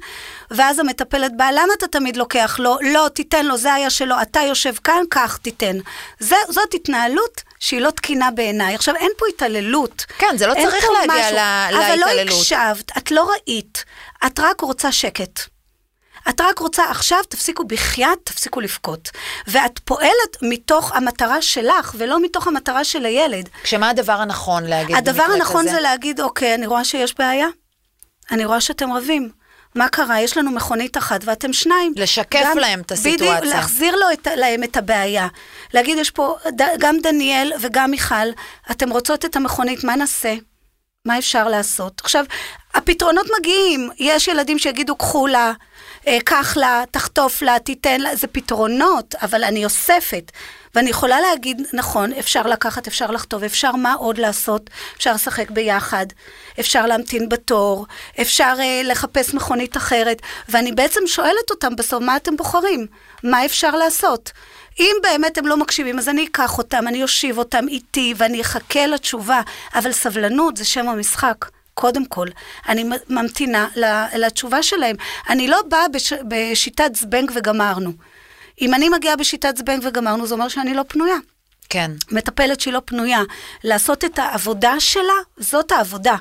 [0.52, 2.78] ואז המטפלת באה, למה אתה תמיד לוקח לו?
[2.82, 5.78] לא, תיתן לו, זה היה שלו, אתה יושב כאן, כך תיתן.
[6.20, 8.76] זה, זאת התנהלות שהיא לא תקינה בעיניי.
[8.76, 10.06] עכשיו, אין פה התעללות.
[10.18, 12.40] כן, זה לא צריך להגיע משהו, ל- אבל לא להתעללות.
[12.40, 13.86] הקשבת, את לא ראית,
[14.26, 15.40] את רק רוצה שקט.
[16.30, 19.10] את רק רוצה עכשיו, תפסיקו בחייאת, תפסיקו לבכות.
[19.48, 23.50] ואת פועלת מתוך המטרה שלך, ולא מתוך המטרה של הילד.
[23.64, 25.72] כשמה הדבר הנכון להגיד הדבר במקרה הנכון כזה?
[25.76, 27.48] זה להגיד, אוקיי, אני רואה שיש בעיה.
[28.32, 29.30] אני רואה שאתם רבים.
[29.76, 30.20] מה קרה?
[30.22, 31.94] יש לנו מכונית אחת ואתם שניים.
[31.96, 33.38] לשקף גם- להם את הסיטואציה.
[33.40, 35.28] בדיוק, להחזיר לו את, להם את הבעיה.
[35.74, 38.16] להגיד, יש פה ד, גם דניאל וגם מיכל,
[38.72, 40.36] אתם רוצות את המכונית, מה נעשה?
[41.06, 42.02] מה אפשר לעשות?
[42.04, 42.26] עכשיו,
[42.74, 43.90] הפתרונות מגיעים.
[43.98, 45.52] יש ילדים שיגידו, קחו לה,
[46.26, 50.32] קח לה, תחטוף לה, תיתן לה, זה פתרונות, אבל אני אוספת.
[50.76, 54.70] ואני יכולה להגיד, נכון, אפשר לקחת, אפשר לכתוב, אפשר מה עוד לעשות?
[54.98, 56.06] אפשר לשחק ביחד,
[56.60, 57.86] אפשר להמתין בתור,
[58.22, 62.88] אפשר אה, לחפש מכונית אחרת, ואני בעצם שואלת אותם בסוף, מה אתם בוחרים?
[63.24, 64.32] מה אפשר לעשות?
[64.80, 68.86] אם באמת הם לא מקשיבים, אז אני אקח אותם, אני אושיב אותם איתי, ואני אחכה
[68.86, 69.42] לתשובה,
[69.76, 71.46] אבל סבלנות זה שם המשחק.
[71.80, 72.28] קודם כל,
[72.70, 73.68] אני ממתינה
[74.16, 74.96] לתשובה שלהם.
[75.30, 77.92] אני לא באה בש, בשיטת זבנג וגמרנו.
[78.62, 81.16] אם אני מגיעה בשיטת זבנג וגמרנו, זה אומר שאני לא פנויה.
[81.70, 81.92] כן.
[82.12, 83.22] מטפלת שהיא לא פנויה,
[83.64, 86.16] לעשות את העבודה שלה, זאת העבודה.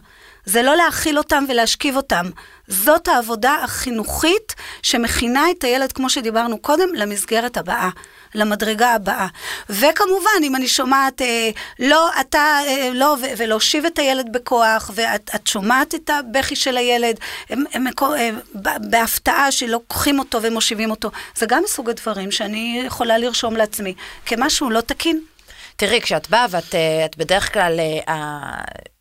[0.48, 2.26] זה לא להאכיל אותם ולהשכיב אותם.
[2.68, 7.88] זאת העבודה החינוכית שמכינה את הילד, כמו שדיברנו קודם, למסגרת הבאה,
[8.34, 9.26] למדרגה הבאה.
[9.70, 15.30] וכמובן, אם אני שומעת, אה, לא, אתה, אה, לא, ו- ולהושיב את הילד בכוח, ואת
[15.34, 17.16] את שומעת את הבכי של הילד,
[17.50, 18.30] הם, הם, אה,
[18.90, 23.94] בהפתעה שלוקחים אותו ומושיבים אותו, זה גם מסוג הדברים שאני יכולה לרשום לעצמי
[24.26, 25.20] כמשהו לא תקין.
[25.76, 28.14] תראי, כשאת באה ואת אה, בדרך כלל, אה,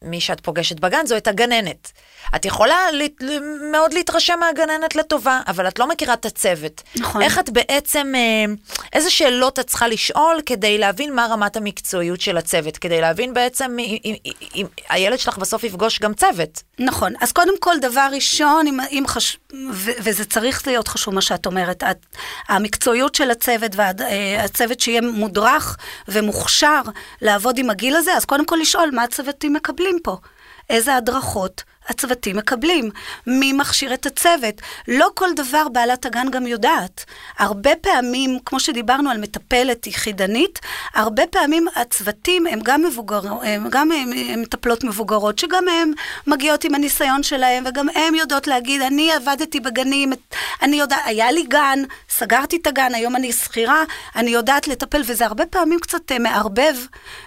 [0.03, 1.91] מי שאת פוגשת בגן זו את הגננת.
[2.35, 3.39] את יכולה ל- ל-
[3.71, 6.83] מאוד להתרשם מהגננת לטובה, אבל את לא מכירה את הצוות.
[6.95, 7.21] נכון.
[7.21, 8.53] איך את בעצם, אה,
[8.93, 13.77] איזה שאלות את צריכה לשאול כדי להבין מה רמת המקצועיות של הצוות, כדי להבין בעצם
[13.79, 16.63] אם, אם, אם, אם הילד שלך בסוף יפגוש גם צוות.
[16.79, 17.13] נכון.
[17.21, 19.37] אז קודם כל, דבר ראשון, אם, אם חש...
[19.71, 22.05] ו- וזה צריך להיות חשוב מה שאת אומרת, את,
[22.49, 26.81] המקצועיות של הצוות והצוות שיהיה מודרך ומוכשר
[27.21, 30.17] לעבוד עם הגיל הזה, אז קודם כל לשאול מה הצוותים מקבלים פה.
[30.69, 32.89] איזה הדרכות הצוותים מקבלים?
[33.27, 34.61] מי מכשיר את הצוות?
[34.87, 37.05] לא כל דבר בעלת הגן גם יודעת.
[37.37, 40.59] הרבה פעמים, כמו שדיברנו על מטפלת יחידנית,
[40.93, 45.91] הרבה פעמים הצוותים הם גם מבוגרות, הם גם הם, הם מטפלות מבוגרות, שגם הן
[46.27, 50.13] מגיעות עם הניסיון שלהם, וגם הן יודעות להגיד, אני עבדתי בגנים,
[50.61, 53.83] אני יודעת, היה לי גן, סגרתי את הגן, היום אני שכירה,
[54.15, 56.75] אני יודעת לטפל, וזה הרבה פעמים קצת אה, מערבב,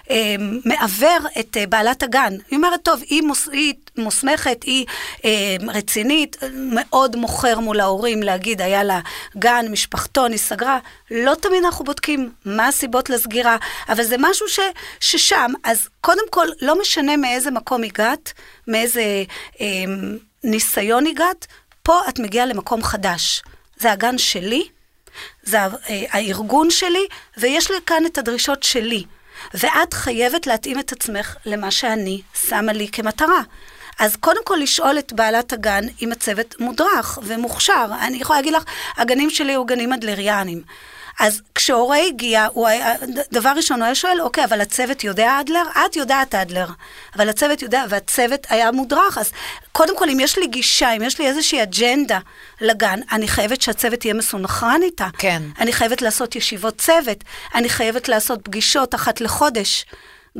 [0.09, 2.33] אה, מעוור את אה, בעלת הגן.
[2.49, 4.85] היא אומרת, טוב, היא, מוס, היא מוסמכת, היא
[5.25, 8.99] אה, רצינית, מאוד מוכר מול ההורים להגיד, היה לה
[9.37, 10.79] גן, משפחתון, היא סגרה.
[11.11, 13.57] לא תמיד אנחנו בודקים מה הסיבות לסגירה,
[13.89, 14.59] אבל זה משהו ש,
[14.99, 18.33] ששם, אז קודם כל, לא משנה מאיזה מקום הגעת,
[18.67, 19.23] מאיזה
[19.61, 19.67] אה,
[20.43, 21.47] ניסיון הגעת,
[21.83, 23.43] פה את מגיעה למקום חדש.
[23.77, 24.67] זה הגן שלי,
[25.43, 25.69] זה אה,
[26.09, 29.03] הארגון שלי, ויש לי כאן את הדרישות שלי.
[29.53, 33.41] ואת חייבת להתאים את עצמך למה שאני שמה לי כמטרה.
[33.99, 37.85] אז קודם כל לשאול את בעלת הגן אם הצוות מודרך ומוכשר.
[38.01, 38.63] אני יכולה להגיד לך,
[38.97, 40.61] הגנים שלי היו גנים אדלריאנים.
[41.19, 42.93] אז כשהורה הגיע, הוא היה,
[43.31, 45.63] דבר ראשון, הוא היה שואל, אוקיי, אבל הצוות יודע אדלר?
[45.85, 46.67] את יודעת אדלר.
[47.15, 49.17] אבל הצוות יודע, והצוות היה מודרך.
[49.17, 49.31] אז
[49.71, 52.19] קודם כל, אם יש לי גישה, אם יש לי איזושהי אג'נדה
[52.61, 55.07] לגן, אני חייבת שהצוות יהיה מסונכרן איתה.
[55.17, 55.41] כן.
[55.59, 57.23] אני חייבת לעשות ישיבות צוות,
[57.55, 59.85] אני חייבת לעשות פגישות אחת לחודש.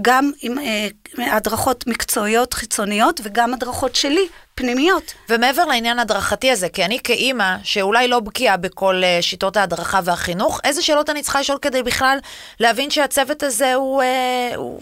[0.02, 0.88] גם עם אה,
[1.36, 5.14] הדרכות מקצועיות חיצוניות וגם הדרכות שלי, פנימיות.
[5.30, 10.60] ומעבר לעניין הדרכתי הזה, כי אני כאימא, שאולי לא בקיאה בכל אה, שיטות ההדרכה והחינוך,
[10.64, 12.18] איזה שאלות אני צריכה לשאול כדי בכלל
[12.60, 14.02] להבין שהצוות הזה הוא...
[14.02, 14.82] אה, הוא...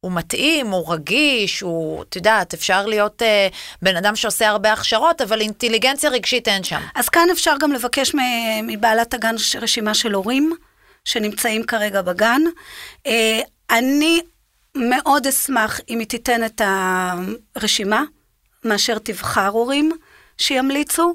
[0.00, 3.48] הוא מתאים, הוא רגיש, הוא, את יודעת, אפשר להיות אה,
[3.82, 6.80] בן אדם שעושה הרבה הכשרות, אבל אינטליגנציה רגשית אין שם.
[6.94, 8.12] אז כאן אפשר גם לבקש
[8.62, 10.52] מבעלת הגן רשימה של הורים
[11.04, 12.42] שנמצאים כרגע בגן.
[13.06, 14.20] אה, אני
[14.74, 16.60] מאוד אשמח אם היא תיתן את
[17.56, 18.04] הרשימה,
[18.64, 19.92] מאשר תבחר הורים
[20.38, 21.14] שימליצו.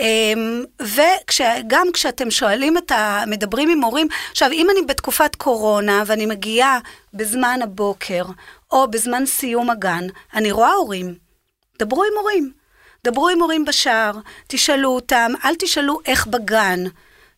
[0.00, 3.24] אמ, וגם כשאתם שואלים את ה...
[3.26, 6.78] מדברים עם הורים, עכשיו, אם אני בתקופת קורונה ואני מגיעה
[7.14, 8.24] בזמן הבוקר,
[8.70, 11.14] או בזמן סיום הגן, אני רואה הורים.
[11.78, 12.52] דברו עם הורים.
[13.04, 14.12] דברו עם הורים בשער,
[14.48, 16.84] תשאלו אותם, אל תשאלו איך בגן.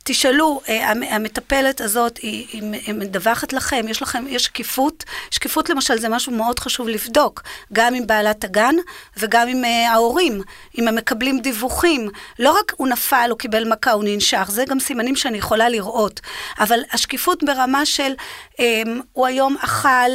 [0.08, 2.46] תשאלו, אה, המטפלת הזאת, היא,
[2.86, 5.04] היא, מדווחת לכם, יש לכם, יש שקיפות.
[5.30, 7.42] שקיפות למשל זה משהו מאוד חשוב לבדוק,
[7.72, 8.74] גם עם בעלת הגן
[9.16, 10.42] וגם עם אה, ההורים,
[10.78, 12.08] אם הם מקבלים דיווחים.
[12.38, 16.20] לא רק הוא נפל, הוא קיבל מכה, הוא ננשך, זה גם סימנים שאני יכולה לראות.
[16.58, 18.12] אבל השקיפות ברמה של,
[18.60, 20.10] אה, הוא היום אכל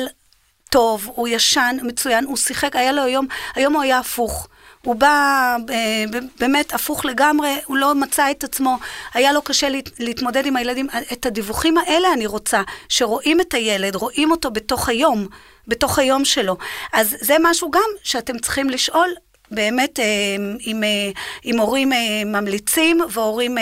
[0.70, 4.48] טוב, הוא ישן, מצוין, הוא שיחק, היה לו היום, היום הוא היה הפוך.
[4.82, 6.04] הוא בא אה,
[6.40, 8.78] באמת הפוך לגמרי, הוא לא מצא את עצמו,
[9.14, 10.88] היה לו קשה להת, להתמודד עם הילדים.
[11.14, 15.28] את הדיווחים האלה אני רוצה, שרואים את הילד, רואים אותו בתוך היום,
[15.68, 16.58] בתוך היום שלו.
[16.94, 19.10] אז זה משהו גם שאתם צריכים לשאול.
[19.54, 20.06] באמת אה,
[20.60, 21.10] עם, אה,
[21.44, 21.92] עם הורים
[22.26, 23.58] ממליצים והורים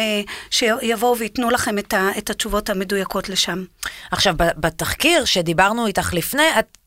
[0.52, 1.76] שיבואו וייתנו לכם
[2.18, 3.64] את התשובות המדויקות לשם.
[4.12, 6.78] עכשיו, בתחקיר שדיברנו איתך לפני, את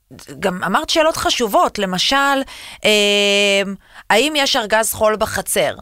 [0.40, 2.42] גם אמרת שאלות חשובות, למשל,
[2.85, 3.62] אה,
[4.11, 5.75] האם יש ארגז חול בחצר?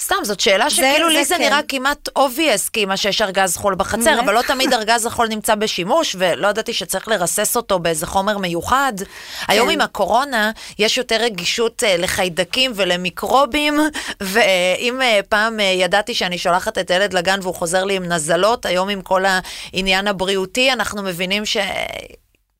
[0.00, 1.42] סתם, זאת שאלה שכאילו לי זה כן.
[1.42, 6.16] נראה כמעט obvious, כאמא שיש ארגז חול בחצר, אבל לא תמיד ארגז החול נמצא בשימוש,
[6.18, 8.92] ולא ידעתי שצריך לרסס אותו באיזה חומר מיוחד.
[8.96, 9.04] כן.
[9.48, 13.80] היום עם הקורונה יש יותר רגישות uh, לחיידקים ולמיקרובים,
[14.20, 18.66] ואם uh, פעם uh, ידעתי שאני שולחת את הילד לגן והוא חוזר לי עם נזלות,
[18.66, 21.56] היום עם כל העניין הבריאותי, אנחנו מבינים ש...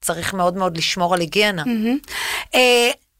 [0.00, 1.62] צריך מאוד מאוד לשמור על היגיינה.
[1.62, 2.10] Mm-hmm.
[2.54, 2.58] Uh,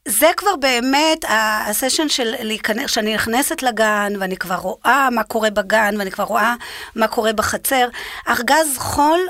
[0.09, 5.95] זה כבר באמת הסשן של להיכנס, שאני נכנסת לגן ואני כבר רואה מה קורה בגן
[5.99, 6.55] ואני כבר רואה
[6.95, 7.88] מה קורה בחצר.
[8.29, 9.21] ארגז חול,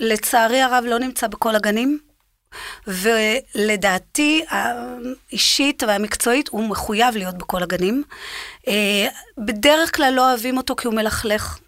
[0.00, 1.98] לצערי הרב, לא נמצא בכל הגנים.
[2.86, 8.02] ולדעתי האישית והמקצועית הוא מחויב להיות בכל הגנים.
[8.68, 9.06] אה,
[9.38, 11.58] בדרך כלל לא אוהבים אותו כי הוא מלכלך.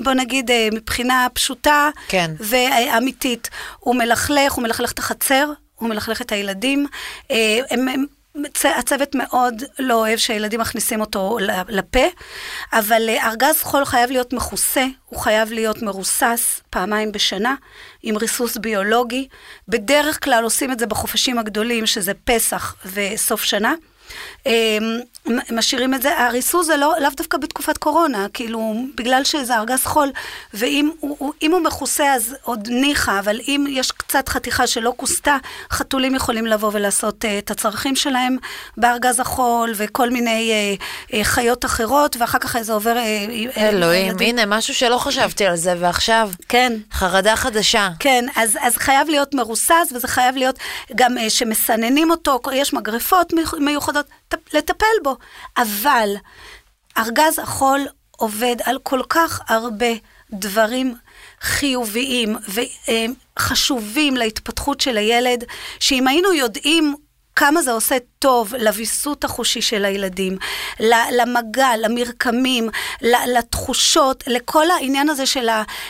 [0.00, 2.30] בוא נגיד, אה, מבחינה פשוטה כן.
[2.40, 3.50] ואמיתית.
[3.78, 6.86] הוא מלכלך, הוא מלכלך את החצר, הוא מלכלך את הילדים.
[7.30, 8.04] אה, הם, הם,
[8.64, 12.06] הצוות מאוד לא אוהב שהילדים מכניסים אותו לפה,
[12.72, 17.54] אבל אה, ארגז חול חייב להיות מכוסה, הוא חייב להיות מרוסס פעמיים בשנה,
[18.02, 19.28] עם ריסוס ביולוגי.
[19.68, 23.74] בדרך כלל עושים את זה בחופשים הגדולים, שזה פסח וסוף שנה.
[25.50, 30.10] משאירים את זה, הריסוס זה לא, לאו דווקא בתקופת קורונה, כאילו, בגלל שזה ארגז חול,
[30.54, 35.36] ואם הוא, הוא- מכוסה אז עוד ניחא, אבל אם יש קצת חתיכה שלא כוסתה,
[35.70, 38.36] חתולים יכולים לבוא ולעשות אה, את הצרכים שלהם
[38.76, 40.74] בארגז החול, וכל מיני אה,
[41.18, 42.96] אה, חיות אחרות, ואחר כך זה עובר...
[42.96, 44.28] אה, אלוהים, ילדים.
[44.38, 46.72] הנה, משהו שלא חשבתי על זה, ועכשיו, כן.
[46.92, 47.88] חרדה חדשה.
[47.98, 50.58] כן, אז, אז חייב להיות מרוסס, וזה חייב להיות
[50.94, 54.06] גם אה, שמסננים אותו, יש מגרפות מיוח- מיוחדות,
[54.52, 55.16] לטפל בו.
[55.56, 56.14] אבל
[56.98, 59.92] ארגז החול עובד על כל כך הרבה
[60.32, 60.94] דברים
[61.40, 62.36] חיוביים
[63.38, 65.44] וחשובים להתפתחות של הילד,
[65.80, 66.94] שאם היינו יודעים
[67.36, 70.36] כמה זה עושה טוב לוויסות החושי של הילדים,
[71.12, 72.68] למגע, למרקמים,
[73.02, 75.48] לתחושות, לכל העניין הזה של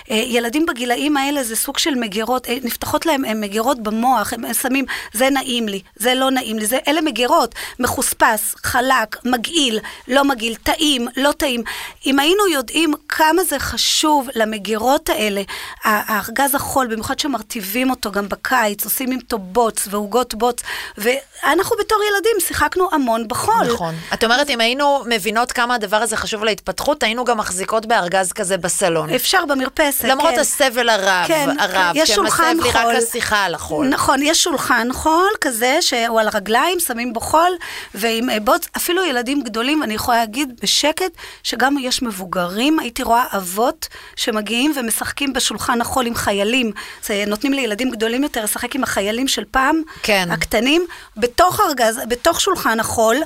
[0.09, 4.85] הילדים בגילאים האלה, זה סוג של מגירות, אה, נפתחות להם אה, מגירות במוח, הם שמים,
[5.13, 10.55] זה נעים לי, זה לא נעים לי, זה, אלה מגירות, מחוספס, חלק, מגעיל, לא מגעיל,
[10.55, 11.63] טעים, לא טעים.
[12.07, 15.43] אם היינו יודעים כמה זה חשוב למגירות האלה,
[15.85, 20.63] הארגז החול, במיוחד שמרטיבים אותו גם בקיץ, עושים איתו בוץ ועוגות בוץ,
[20.99, 23.73] ואנחנו בתור ילדים שיחקנו המון בחול.
[23.73, 23.95] נכון.
[24.15, 28.57] את אומרת, אם היינו מבינות כמה הדבר הזה חשוב להתפתחות, היינו גם מחזיקות בארגז כזה
[28.57, 29.11] בסלון.
[29.11, 30.41] אפשר במרפסת, למרות כן.
[30.41, 32.97] הסבל הרב, כן, הרב, יש שולחן שמסב לי רק חול.
[32.97, 33.89] השיחה על החול.
[33.89, 37.57] נכון, יש שולחן חול כזה שהוא על הרגליים, שמים בו חול,
[37.95, 41.13] ועם אה, בוץ, אפילו ילדים גדולים, אני יכולה להגיד בשקט,
[41.43, 46.73] שגם יש מבוגרים, הייתי רואה אבות שמגיעים ומשחקים בשולחן החול עם חיילים.
[47.03, 50.29] זה, נותנים לילדים גדולים יותר לשחק עם החיילים של פעם, כן.
[50.31, 53.17] הקטנים, בתוך ארגז, בתוך שולחן החול.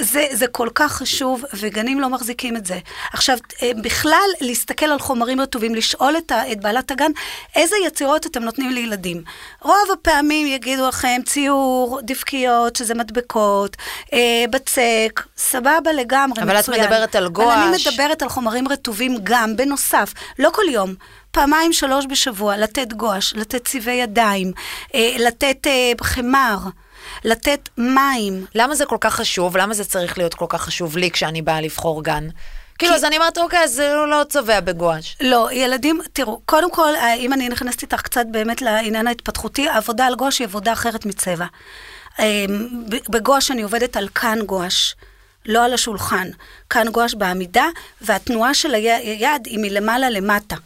[0.00, 2.78] זה, זה כל כך חשוב, וגנים לא מחזיקים את זה.
[3.12, 7.10] עכשיו, אה, בכלל, להסתכל על חומרים רטובים, לשאול את, ה, את בעלת הגן,
[7.56, 9.22] איזה יצירות אתם נותנים לילדים.
[9.60, 13.76] רוב הפעמים יגידו לכם ציור, דפקיות, שזה מדבקות,
[14.12, 16.80] אה, בצק, סבבה לגמרי, אבל את מצוין.
[16.84, 17.86] מדברת על אבל אני גואש.
[17.86, 20.94] מדברת על חומרים רטובים גם, בנוסף, לא כל יום.
[21.30, 24.52] פעמיים, שלוש בשבוע, לתת גואש, לתת צבעי ידיים,
[24.94, 26.58] אה, לתת אה, חמר,
[27.24, 29.56] לתת מים, למה זה כל כך חשוב?
[29.56, 32.28] למה זה צריך להיות כל כך חשוב לי כשאני באה לבחור גן?
[32.78, 35.16] כאילו, אז אני אומרת, אוקיי, אז זה לא צובע בגואש.
[35.20, 40.06] לא, ילדים, תראו, קודם כל, אה, אם אני נכנסת איתך קצת באמת לעניין ההתפתחותי, העבודה
[40.06, 41.46] על גואש היא עבודה אחרת מצבע.
[42.20, 42.44] אה,
[43.08, 44.94] בגואש אני עובדת על כאן גואש,
[45.46, 46.28] לא על השולחן.
[46.70, 47.66] כאן גואש בעמידה,
[48.00, 50.56] והתנועה של היד היא מלמעלה למטה.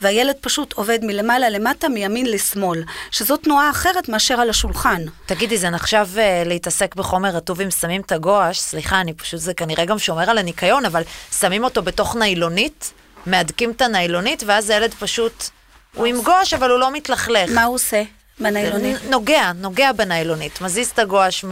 [0.00, 5.02] והילד פשוט עובד מלמעלה למטה, מימין לשמאל, שזו תנועה אחרת מאשר על השולחן.
[5.26, 8.58] תגידי, זה נחשב uh, להתעסק בחומר רטוב אם שמים את הגואש?
[8.58, 11.02] סליחה, אני פשוט, זה כנראה גם שומר על הניקיון, אבל
[11.40, 12.92] שמים אותו בתוך ניילונית,
[13.26, 15.50] מהדקים את הניילונית, ואז הילד פשוט,
[15.94, 17.50] הוא עם גואש, אבל הוא לא מתלכלך.
[17.54, 18.02] מה הוא עושה
[18.40, 18.96] בניילונית?
[19.10, 21.44] נוגע, נוגע בניילונית, מזיז את הגואש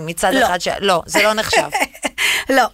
[0.00, 0.46] מצד לא.
[0.46, 0.68] אחד ש...
[0.80, 1.68] לא, זה לא נחשב.
[2.56, 2.64] לא.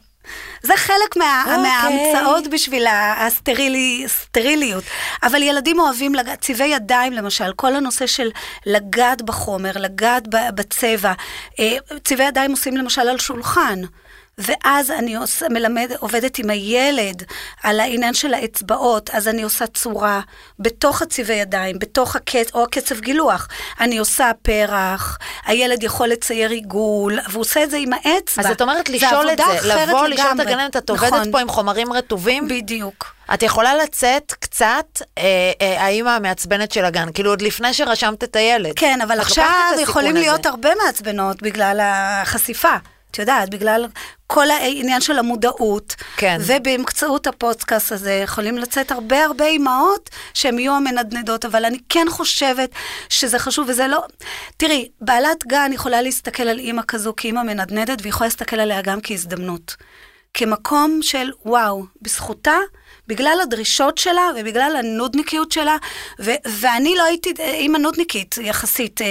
[0.62, 1.62] זה חלק מה, אוקיי.
[1.62, 2.86] מההמצאות בשביל
[3.16, 4.84] הסטרילי, הסטריליות.
[5.22, 8.30] אבל ילדים אוהבים לגעת, צבעי ידיים למשל, כל הנושא של
[8.66, 10.22] לגעת בחומר, לגעת
[10.54, 11.12] בצבע.
[11.61, 13.80] אה, צבעי ידיים עושים למשל על שולחן.
[14.41, 17.22] ואז אני עושה, מלמד, עובדת עם הילד
[17.62, 20.20] על העניין של האצבעות, אז אני עושה צורה
[20.59, 22.55] בתוך הצבעי ידיים, בתוך הקצ...
[22.55, 23.49] או הקצב גילוח.
[23.80, 28.43] אני עושה פרח, הילד יכול לצייר עיגול, והוא עושה את זה עם האצבע.
[28.43, 30.41] אז את אומרת לשאול את זה, לבוא, לשאול את.
[30.41, 31.32] הגננת, את עובדת נכון.
[31.32, 32.49] פה עם חומרים רטובים?
[32.49, 33.14] בדיוק.
[33.34, 34.86] את יכולה לצאת קצת
[35.18, 38.72] אה, אה, האימא המעצבנת של הגן, כאילו עוד לפני שרשמת את הילד.
[38.76, 39.47] כן, אבל עכשיו
[39.82, 40.20] יכולים הזה.
[40.20, 42.76] להיות הרבה מעצבנות בגלל החשיפה.
[43.11, 43.86] את יודעת, בגלל
[44.26, 45.94] כל העניין של המודעות.
[46.16, 46.38] כן.
[46.46, 52.70] ובאמצעות הפודקאסט הזה יכולים לצאת הרבה הרבה אימהות שהן יהיו המנדנדות, אבל אני כן חושבת
[53.08, 54.02] שזה חשוב, וזה לא...
[54.56, 58.98] תראי, בעלת גן יכולה להסתכל על אימא כזו כאימא מנדנדת, והיא יכולה להסתכל עליה גם
[59.02, 59.76] כהזדמנות.
[60.34, 62.56] כמקום של וואו, בזכותה,
[63.11, 65.76] בגלל הדרישות שלה ובגלל הנודניקיות שלה,
[66.20, 69.06] ו- ואני לא הייתי אה, אימא נודניקית יחסית אה,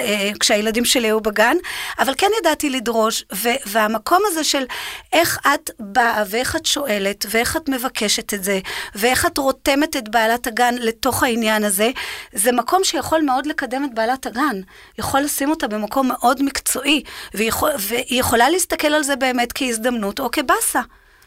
[0.00, 1.56] אה, כשהילדים שלי היו בגן,
[1.98, 4.64] אבל כן ידעתי לדרוש, ו- והמקום הזה של
[5.12, 8.60] איך את באה ואיך את שואלת ואיך את מבקשת את זה,
[8.94, 11.90] ואיך את רותמת את בעלת הגן לתוך העניין הזה,
[12.32, 14.60] זה מקום שיכול מאוד לקדם את בעלת הגן,
[14.98, 17.02] יכול לשים אותה במקום מאוד מקצועי,
[17.34, 20.80] והיא, יכול, והיא יכולה להסתכל על זה באמת כהזדמנות או כבאסה.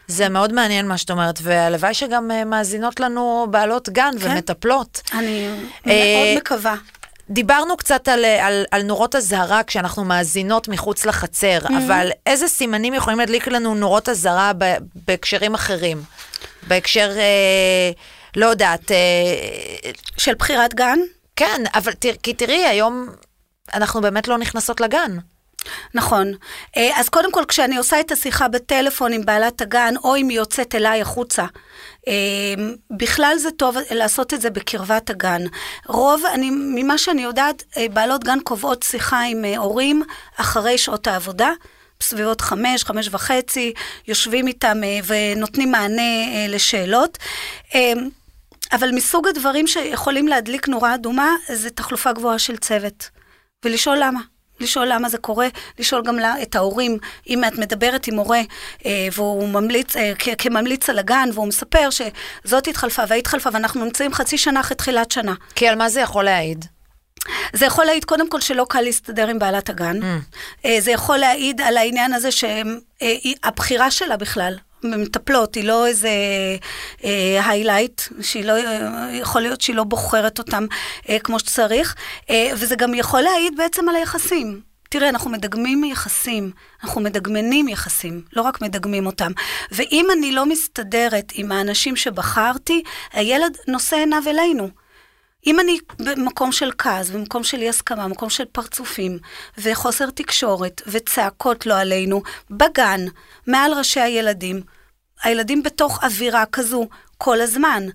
[0.08, 4.30] זה מאוד מעניין מה שאת אומרת, והלוואי שגם אה, מאזינות לנו בעלות גן כן.
[4.30, 5.00] ומטפלות.
[5.12, 5.48] אני
[5.86, 6.74] אה, מאוד מקווה.
[7.30, 11.72] דיברנו קצת על, על, על נורות אזהרה כשאנחנו מאזינות מחוץ לחצר, Mm-hmm.
[11.86, 14.52] אבל איזה סימנים יכולים להדליק לנו נורות אזהרה
[15.06, 16.02] בהקשרים אחרים?
[16.68, 17.90] בהקשר, אה,
[18.36, 20.98] לא יודעת, אה, של בחירת גן?
[21.36, 23.08] כן, אבל תר, כי תראי, היום
[23.74, 25.18] אנחנו באמת לא נכנסות לגן.
[25.94, 26.32] נכון.
[26.76, 30.36] אה, אז קודם כל, כשאני עושה את השיחה בטלפון עם בעלת הגן, או אם היא
[30.36, 31.44] יוצאת אליי החוצה,
[32.08, 32.14] אה,
[32.90, 35.42] בכלל זה טוב לעשות את זה בקרבת הגן.
[35.86, 40.02] רוב, אני, ממה שאני יודעת, אה, בעלות גן קובעות שיחה עם הורים
[40.36, 41.50] אחרי שעות העבודה.
[42.00, 43.72] בסביבות חמש, חמש וחצי,
[44.08, 47.18] יושבים איתם ונותנים מענה לשאלות.
[48.72, 53.10] אבל מסוג הדברים שיכולים להדליק נורה אדומה, זה תחלופה גבוהה של צוות.
[53.64, 54.20] ולשאול למה.
[54.60, 55.48] לשאול למה זה קורה,
[55.78, 56.98] לשאול גם לה, את ההורים,
[57.28, 58.40] אם את מדברת עם הורה
[58.86, 63.84] אה, והוא ממליץ, אה, כ- כממליץ על הגן, והוא מספר שזאת התחלפה והיא התחלפה, ואנחנו
[63.84, 65.34] נמצאים חצי שנה אחרי תחילת שנה.
[65.54, 66.64] כי על מה זה יכול להעיד?
[67.52, 70.02] זה יכול להעיד קודם כל שלא קל להסתדר עם בעלת הגן.
[70.02, 70.04] Mm.
[70.64, 76.10] אה, זה יכול להעיד על העניין הזה שהבחירה אה, שלה בכלל, מטפלות, היא לא איזה
[77.44, 78.52] היילייט, אה, שהיא לא,
[79.12, 80.66] יכול להיות שהיא לא בוחרת אותם
[81.08, 81.94] אה, כמו שצריך,
[82.30, 84.60] אה, וזה גם יכול להעיד בעצם על היחסים.
[84.90, 86.50] תראה, אנחנו מדגמים יחסים,
[86.84, 89.32] אנחנו מדגמנים יחסים, לא רק מדגמים אותם.
[89.72, 94.68] ואם אני לא מסתדרת עם האנשים שבחרתי, הילד נושא עיניו אלינו.
[95.48, 99.18] אם אני במקום של כעס, במקום של אי הסכמה, במקום של פרצופים,
[99.58, 103.00] וחוסר תקשורת, וצעקות לא עלינו, בגן,
[103.46, 104.60] מעל ראשי הילדים,
[105.22, 106.88] הילדים בתוך אווירה כזו
[107.18, 107.86] כל הזמן.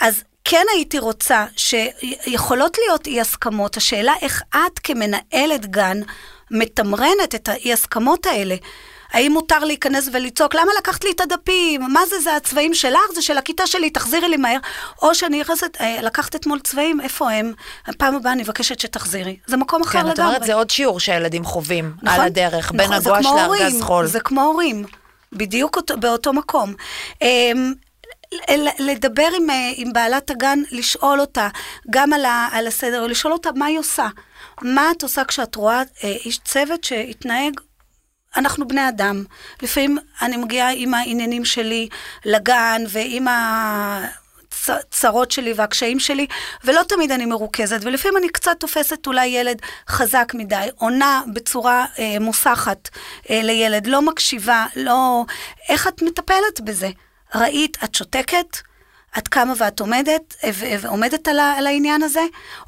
[0.00, 6.00] אז כן הייתי רוצה שיכולות להיות אי הסכמות, השאלה איך את כמנהלת גן
[6.52, 8.56] מתמרנת את האי הסכמות האלה.
[9.12, 11.82] האם מותר להיכנס ולצעוק, למה לקחת לי את הדפים?
[11.88, 13.12] מה זה, זה הצבעים שלך?
[13.14, 14.58] זה של הכיתה שלי, תחזירי לי מהר.
[15.02, 17.52] או שאני נכנסת, אה, לקחת אתמול צבעים, איפה הם?
[17.86, 19.36] הפעם הבאה אני מבקשת שתחזירי.
[19.46, 20.14] זה מקום אחר כן, לגמרי.
[20.14, 23.82] כן, את אומרת, זה עוד שיעור שהילדים חווים נכון, על הדרך, נכון, בין הגואש לארגז
[23.82, 24.06] חול.
[24.06, 24.84] זה כמו הורים,
[25.32, 26.74] בדיוק אותו, באותו מקום.
[27.22, 27.72] אמ,
[28.78, 31.48] לדבר עם, אה, עם בעלת הגן, לשאול אותה
[31.90, 34.06] גם על, ה, על הסדר, לשאול אותה מה היא עושה.
[34.62, 37.60] מה את עושה כשאת רואה אה, איש צוות שהתנהג
[38.36, 39.24] אנחנו בני אדם.
[39.62, 41.88] לפעמים אני מגיעה עם העניינים שלי
[42.24, 43.26] לגן ועם
[44.68, 46.26] הצרות שלי והקשיים שלי,
[46.64, 49.58] ולא תמיד אני מרוכזת, ולפעמים אני קצת תופסת אולי ילד
[49.88, 52.88] חזק מדי, עונה בצורה אה, מוסחת
[53.30, 55.24] אה, לילד, לא מקשיבה, לא...
[55.68, 56.90] איך את מטפלת בזה?
[57.34, 58.58] ראית, את שותקת?
[59.18, 60.50] את קמה ואת עומדת, אה,
[60.80, 62.22] ועומדת על, על העניין הזה,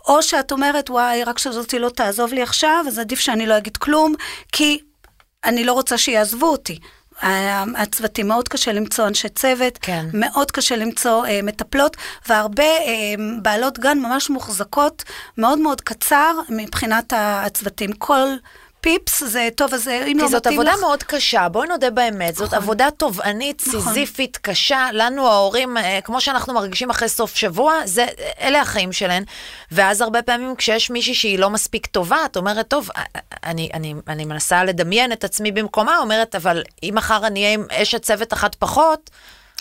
[0.08, 3.76] או שאת אומרת, וואי, רק שזאתי לא תעזוב לי עכשיו, אז עדיף שאני לא אגיד
[3.76, 4.14] כלום,
[4.52, 4.78] כי
[5.44, 6.78] אני לא רוצה שיעזבו אותי.
[7.76, 10.06] הצוותים, מאוד קשה למצוא אנשי צוות, כן.
[10.12, 11.96] מאוד קשה למצוא אה, מטפלות,
[12.28, 15.04] והרבה אה, בעלות גן ממש מוחזקות
[15.38, 17.92] מאוד מאוד קצר מבחינת הצוותים.
[17.92, 18.28] כל
[18.84, 20.24] פיפס זה טוב, אז אם לא מתאים לך...
[20.24, 20.80] כי זאת עבודה לך...
[20.80, 22.58] מאוד קשה, בואי נודה באמת, זאת נכון.
[22.58, 23.80] עבודה תובענית, נכון.
[23.80, 24.88] סיזיפית, קשה.
[24.92, 28.06] לנו ההורים, אה, כמו שאנחנו מרגישים אחרי סוף שבוע, זה,
[28.40, 29.24] אלה החיים שלהן.
[29.72, 33.70] ואז הרבה פעמים כשיש מישהי שהיא לא מספיק טובה, את אומרת, טוב, אה, אה, אני,
[33.74, 38.02] אני, אני מנסה לדמיין את עצמי במקומה, אומרת, אבל אם מחר אני אהיה עם אשת
[38.02, 39.10] צוות אחת פחות,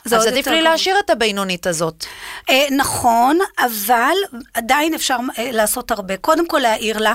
[0.06, 2.06] אז עדיף לי להשאיר את הבינונית הזאת.
[2.50, 4.14] אה, נכון, אבל
[4.54, 6.18] עדיין אפשר אה, לעשות הרבה.
[6.18, 7.14] קודם כל להעיר לה.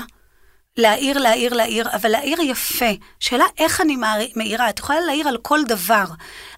[0.79, 2.91] להעיר, להעיר, להעיר, אבל להעיר יפה.
[3.19, 3.97] שאלה איך אני
[4.35, 6.05] מעירה, את יכולה להעיר על כל דבר.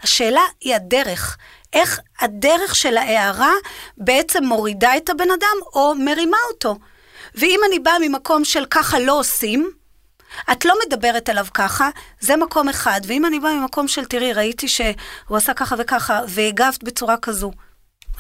[0.04, 1.38] השאלה היא הדרך.
[1.74, 3.54] איך הדרך של ההערה
[3.98, 6.76] בעצם מורידה את הבן אדם או מרימה אותו.
[7.36, 9.72] ואם אני באה ממקום של ככה לא עושים,
[10.52, 13.02] את לא מדברת עליו ככה, זה מקום אחד.
[13.08, 17.52] ואם אני באה ממקום של, תראי, ראיתי שהוא עשה ככה וככה, והגבת בצורה כזו,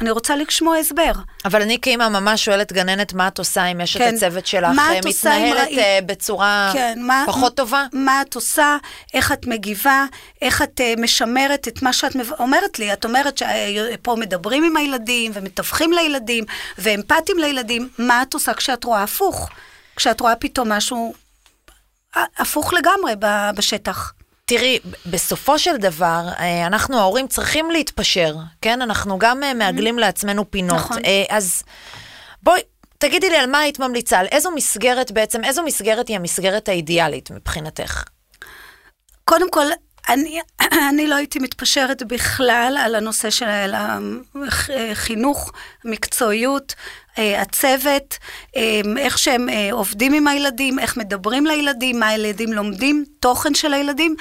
[0.01, 1.11] אני רוצה לשמוע הסבר.
[1.45, 4.15] אבל אני כאימא ממש שואלת גננת, מה את עושה עם אשת כן.
[4.15, 4.75] הצוות שלך?
[4.75, 5.43] מה את עושה עם...
[5.43, 7.85] מתנהלת uh, בצורה כן, מה, פחות טובה?
[7.93, 8.77] מה את עושה,
[9.13, 10.05] איך את מגיבה,
[10.41, 12.93] איך את uh, משמרת את מה שאת אומרת לי.
[12.93, 16.43] את אומרת שפה מדברים עם הילדים, ומתווכים לילדים,
[16.77, 17.89] ואמפתיים לילדים.
[17.97, 19.49] מה את עושה כשאת רואה הפוך?
[19.95, 21.13] כשאת רואה פתאום משהו
[22.15, 23.13] הפוך לגמרי
[23.55, 24.13] בשטח.
[24.51, 28.81] תראי, בסופו של דבר, אה, אנחנו ההורים צריכים להתפשר, כן?
[28.81, 30.01] אנחנו גם אה, מעגלים mm-hmm.
[30.01, 30.77] לעצמנו פינות.
[30.77, 30.97] נכון.
[31.05, 31.63] אה, אז
[32.43, 32.61] בואי,
[32.97, 37.31] תגידי לי על מה היית ממליצה, על איזו מסגרת בעצם, איזו מסגרת היא המסגרת האידיאלית
[37.31, 38.03] מבחינתך?
[39.25, 39.65] קודם כל,
[40.09, 40.39] אני,
[40.89, 43.71] אני לא הייתי מתפשרת בכלל על הנושא של
[44.91, 45.51] החינוך,
[45.85, 46.75] מקצועיות,
[47.18, 48.18] הצוות,
[48.97, 54.16] איך שהם עובדים עם הילדים, איך מדברים לילדים, מה הילדים לומדים, תוכן של הילדים.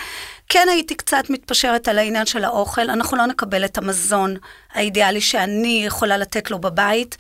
[0.49, 4.37] כן הייתי קצת מתפשרת על העניין של האוכל, אנחנו לא נקבל את המזון
[4.73, 7.17] האידיאלי שאני יכולה לתת לו בבית,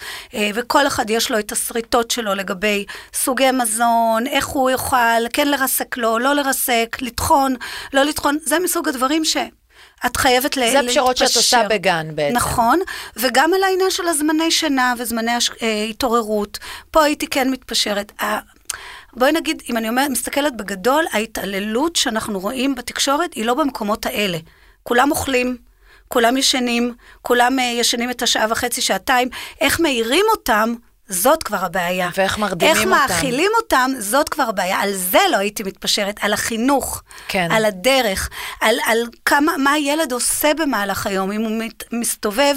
[0.55, 5.97] וכל אחד יש לו את הסריטות שלו לגבי סוגי מזון, איך הוא יאכל, כן לרסק
[5.97, 7.55] לו, לא לרסק, לטחון,
[7.93, 9.37] לא לטחון, זה מסוג הדברים ש...
[10.07, 10.82] את חייבת להתפשר.
[10.82, 12.36] זה פשרות שאת עושה בגן בעצם.
[12.36, 12.80] נכון,
[13.16, 15.51] וגם על העניין של הזמני שינה וזמני הש...
[15.62, 16.59] אה, התעוררות.
[16.90, 18.12] פה הייתי כן מתפשרת.
[19.16, 24.38] בואי נגיד, אם אני אומרת, מסתכלת בגדול, ההתעללות שאנחנו רואים בתקשורת היא לא במקומות האלה.
[24.82, 25.57] כולם אוכלים,
[26.09, 29.28] כולם ישנים, כולם uh, ישנים את השעה וחצי, שעתיים.
[29.61, 30.74] איך מעירים אותם,
[31.11, 32.08] זאת כבר הבעיה.
[32.16, 32.90] ואיך מרדימים איך אותם.
[32.90, 34.80] מאכילים אותם, זאת כבר הבעיה.
[34.80, 37.48] על זה לא הייתי מתפשרת, על החינוך, כן.
[37.50, 38.30] על הדרך,
[38.61, 42.54] על, על כמה, מה הילד עושה במהלך היום, אם הוא מת, מסתובב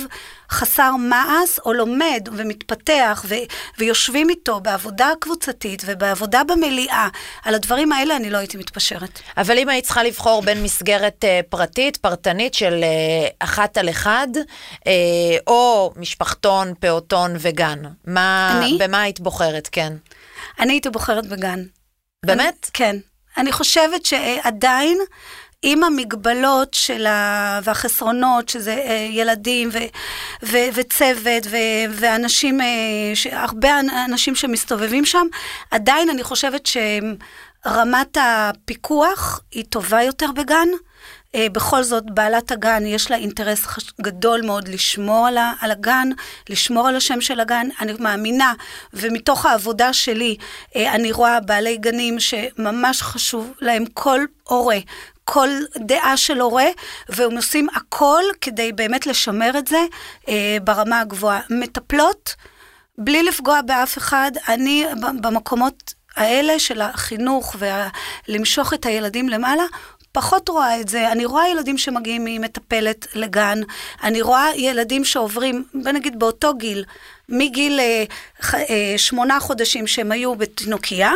[0.54, 3.36] חסר מעש או לומד ומתפתח ו,
[3.80, 7.08] ויושבים איתו בעבודה קבוצתית ובעבודה במליאה.
[7.44, 9.20] על הדברים האלה אני לא הייתי מתפשרת.
[9.38, 14.28] אבל אם היית צריכה לבחור בין מסגרת אה, פרטית, פרטנית של אה, אחת על אחד,
[14.88, 14.92] אה,
[15.48, 18.78] או משפחתון, פעוטון וגן, מה, אני?
[18.80, 19.94] במה היית בוחרת, כן?
[20.60, 21.64] אני הייתי בוחרת בגן.
[22.26, 22.38] באמת?
[22.64, 22.96] אני, כן.
[23.38, 24.98] אני חושבת שעדיין,
[25.64, 27.60] עם המגבלות של ה...
[27.64, 29.78] והחסרונות, שזה אה, ילדים ו...
[30.44, 30.58] ו...
[30.74, 31.58] וצוות ו...
[31.90, 32.66] ואנשים, אה,
[33.14, 33.28] ש...
[33.32, 35.28] הרבה אנשים שמסתובבים שם,
[35.72, 40.68] עדיין אני חושבת שרמת הפיקוח היא טובה יותר בגן.
[41.36, 45.72] אה, בכל זאת, בעלת הגן, יש לה אינטרס חש- גדול מאוד לשמור על, ה, על
[45.72, 46.10] הגן,
[46.50, 47.68] לשמור על השם של הגן.
[47.80, 48.54] אני מאמינה,
[48.94, 50.38] ומתוך העבודה שלי,
[50.76, 54.78] אה, אני רואה בעלי גנים שממש חשוב להם כל הורה.
[55.24, 56.68] כל דעה של הורה,
[57.10, 59.86] והם עושים הכל כדי באמת לשמר את זה
[60.30, 61.40] אה, ברמה הגבוהה.
[61.50, 62.36] מטפלות,
[62.98, 64.86] בלי לפגוע באף אחד, אני
[65.22, 67.56] במקומות האלה של החינוך
[68.28, 69.64] ולמשוך את הילדים למעלה,
[70.12, 71.12] פחות רואה את זה.
[71.12, 73.62] אני רואה ילדים שמגיעים ממטפלת לגן,
[74.04, 76.86] אני רואה ילדים שעוברים, נגיד באותו גיל,
[77.30, 78.04] מגיל אה,
[78.54, 81.12] אה, שמונה חודשים שהם היו בתינוקייה,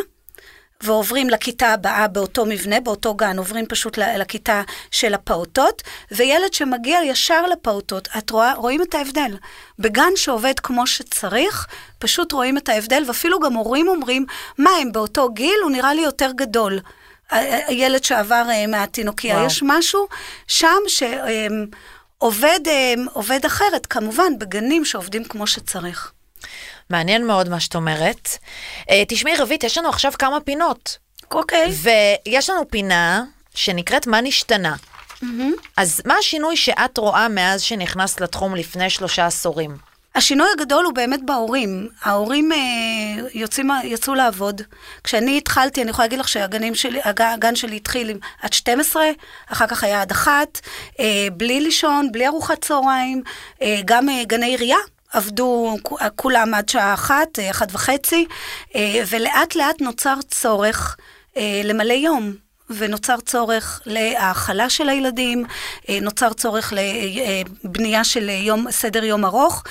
[0.81, 4.61] ועוברים לכיתה הבאה באותו מבנה, באותו גן, עוברים פשוט לכיתה
[4.91, 9.37] של הפעוטות, וילד שמגיע ישר לפעוטות, את רואה, רואים את ההבדל.
[9.79, 11.67] בגן שעובד כמו שצריך,
[11.99, 14.25] פשוט רואים את ההבדל, ואפילו גם הורים אומרים,
[14.57, 15.59] מה, הם באותו גיל?
[15.63, 16.79] הוא נראה לי יותר גדול.
[17.67, 19.35] הילד שעבר אה, מהתינוקייה.
[19.35, 19.47] וואו.
[19.47, 20.07] יש משהו
[20.47, 22.59] שם שעובד
[23.13, 26.11] עובד אחרת, כמובן, בגנים שעובדים כמו שצריך.
[26.89, 28.29] מעניין מאוד מה שאת אומרת.
[28.89, 30.97] אה, תשמעי, רבית, יש לנו עכשיו כמה פינות,
[31.31, 31.71] אוקיי.
[32.27, 33.23] ויש לנו פינה
[33.55, 34.75] שנקראת מה נשתנה.
[35.77, 39.77] אז מה השינוי שאת רואה מאז שנכנסת לתחום לפני שלושה עשורים?
[40.15, 41.87] השינוי הגדול הוא באמת בהורים.
[42.03, 42.57] ההורים אה,
[43.33, 44.61] יוצאים, יצאו לעבוד.
[45.03, 49.03] כשאני התחלתי, אני יכולה להגיד לך שהגנים שלי, הג- הגן שלי התחיל עם עד 12,
[49.51, 50.59] אחר כך היה עד אחת,
[50.99, 53.21] אה, בלי לישון, בלי ארוחת צהריים,
[53.61, 54.77] אה, גם אה, גני עירייה.
[55.13, 55.77] עבדו
[56.15, 58.25] כולם עד שעה אחת, אה, אחת וחצי,
[58.75, 60.97] אה, ולאט לאט נוצר צורך
[61.37, 62.33] אה, למלא יום.
[62.69, 65.45] ונוצר צורך להאכלה של הילדים,
[66.01, 66.73] נוצר צורך
[67.63, 69.63] לבנייה של יום, סדר יום ארוך,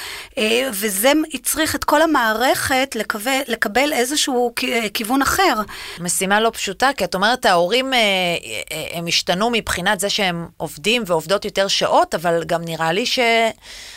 [0.72, 4.53] וזה הצריך את כל המערכת לקבל, לקבל איזשהו
[4.95, 5.55] כיוון אחר.
[6.01, 7.93] משימה לא פשוטה, כי את אומרת, ההורים,
[8.93, 13.07] הם השתנו מבחינת זה שהם עובדים ועובדות יותר שעות, אבל גם נראה לי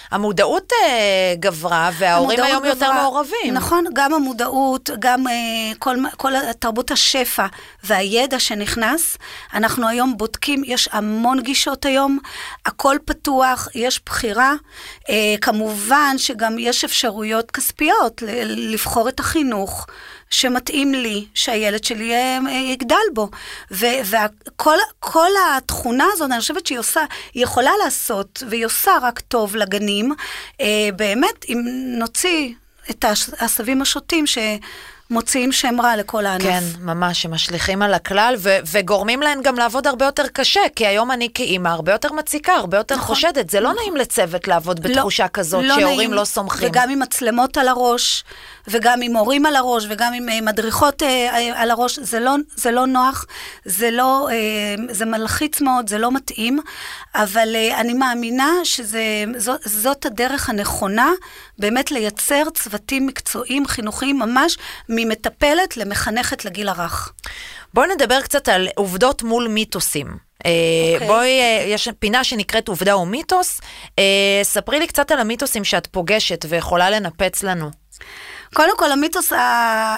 [0.09, 3.01] שהמודעות אה, גברה, וההורים המודעות היום יותר גברה.
[3.01, 3.53] מעורבים.
[3.53, 5.33] נכון, גם המודעות, גם אה,
[5.79, 7.45] כל, כל תרבות השפע
[7.83, 9.17] והידע שנכנס.
[9.53, 12.19] אנחנו היום בודקים, יש המון גישות היום,
[12.65, 14.53] הכל פתוח, יש בחירה.
[15.09, 19.87] אה, כמובן שגם יש אפשרויות כספיות לבחור את החינוך.
[20.29, 23.29] שמתאים לי, שהילד שלי אה, אה, יגדל בו.
[23.71, 27.01] וכל כל התכונה הזאת, אני חושבת שהיא עושה,
[27.33, 30.13] היא יכולה לעשות, והיא עושה רק טוב לגנים.
[30.61, 31.57] אה, באמת, אם
[31.99, 32.53] נוציא
[32.89, 34.25] את העש- העשבים השוטים
[35.13, 36.43] שמוציאים שם רע לכל הענף.
[36.43, 40.87] כן, ממש, הם משליכים על הכלל, ו- וגורמים להן גם לעבוד הרבה יותר קשה, כי
[40.87, 43.49] היום אני כאימא הרבה יותר מציקה, הרבה יותר נכון, חושדת.
[43.49, 46.69] זה לא נעים לצוות לעבוד בתחושה כזאת, לא שהורים נעים, לא סומכים.
[46.69, 48.23] וגם עם מצלמות על הראש,
[48.67, 52.35] וגם עם הורים על הראש, וגם עם אה, מדריכות אה, אה, על הראש, זה לא,
[52.55, 53.25] זה לא נוח,
[53.65, 54.35] זה לא, אה,
[54.91, 56.59] זה מלחיץ מאוד, זה לא מתאים,
[57.15, 61.09] אבל אה, אני מאמינה שזאת הדרך הנכונה,
[61.59, 64.57] באמת לייצר צוותים מקצועיים, חינוכיים, ממש
[64.89, 67.13] ממטפלת למחנכת לגיל הרך.
[67.73, 70.29] בואי נדבר קצת על עובדות מול מיתוסים.
[70.45, 70.51] אה,
[70.93, 71.07] אוקיי.
[71.07, 73.61] בואי, אה, יש פינה שנקראת עובדה או מיתוס.
[73.99, 74.03] אה,
[74.43, 77.71] ספרי לי קצת על המיתוסים שאת פוגשת ויכולה לנפץ לנו.
[78.53, 79.31] קודם כל, המיתוס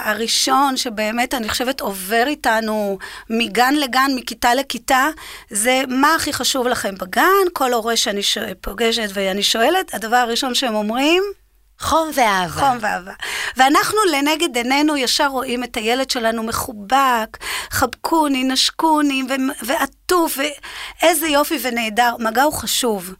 [0.03, 2.97] הראשון שבאמת אני חושבת עובר איתנו
[3.29, 5.07] מגן לגן, מכיתה לכיתה,
[5.49, 7.47] זה מה הכי חשוב לכם בגן.
[7.53, 8.21] כל הורה שאני.
[8.61, 11.23] פוגשת ואני שואלת, הדבר הראשון שהם אומרים,
[11.81, 12.61] חום ואהבה.
[12.61, 13.11] חום ואהבה.
[13.57, 17.37] ואנחנו לנגד עינינו ישר רואים את הילד שלנו מחובק,
[17.69, 22.15] חבקוני, נשקוני, ו- ועטוף, ואיזה יופי ונהדר.
[22.19, 23.13] מגע הוא חשוב,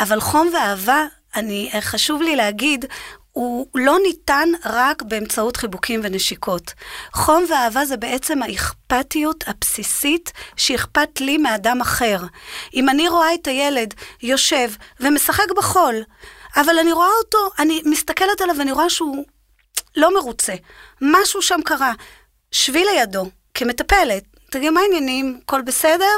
[0.00, 1.04] אבל חום ואהבה,
[1.36, 2.84] אני, חשוב לי להגיד,
[3.32, 6.72] הוא לא ניתן רק באמצעות חיבוקים ונשיקות.
[7.12, 12.18] חום ואהבה זה בעצם האכפתיות הבסיסית שאכפת לי מאדם אחר.
[12.74, 14.70] אם אני רואה את הילד יושב
[15.00, 15.94] ומשחק בחול,
[16.56, 19.24] אבל אני רואה אותו, אני מסתכלת עליו ואני רואה שהוא
[19.96, 20.54] לא מרוצה.
[21.00, 21.92] משהו שם קרה.
[22.50, 25.40] שבי לידו, כמטפלת, תגידי, מה העניינים?
[25.42, 26.16] הכל בסדר?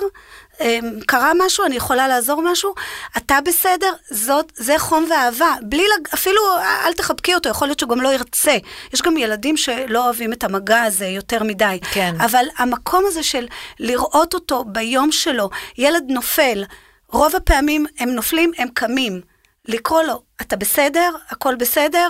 [0.61, 2.75] אמ, קרה משהו, אני יכולה לעזור משהו,
[3.17, 5.55] אתה בסדר, זאת, זה חום ואהבה.
[5.63, 6.09] בלי, לג...
[6.15, 6.41] אפילו
[6.85, 8.57] אל תחבקי אותו, יכול להיות שהוא גם לא ירצה.
[8.93, 11.79] יש גם ילדים שלא אוהבים את המגע הזה יותר מדי.
[11.93, 12.15] כן.
[12.21, 13.47] אבל המקום הזה של
[13.81, 16.65] לראות אותו ביום שלו, ילד נופל,
[17.09, 19.21] רוב הפעמים הם נופלים, הם קמים.
[19.69, 21.11] לקרוא לו, אתה בסדר?
[21.31, 22.09] הכל בסדר?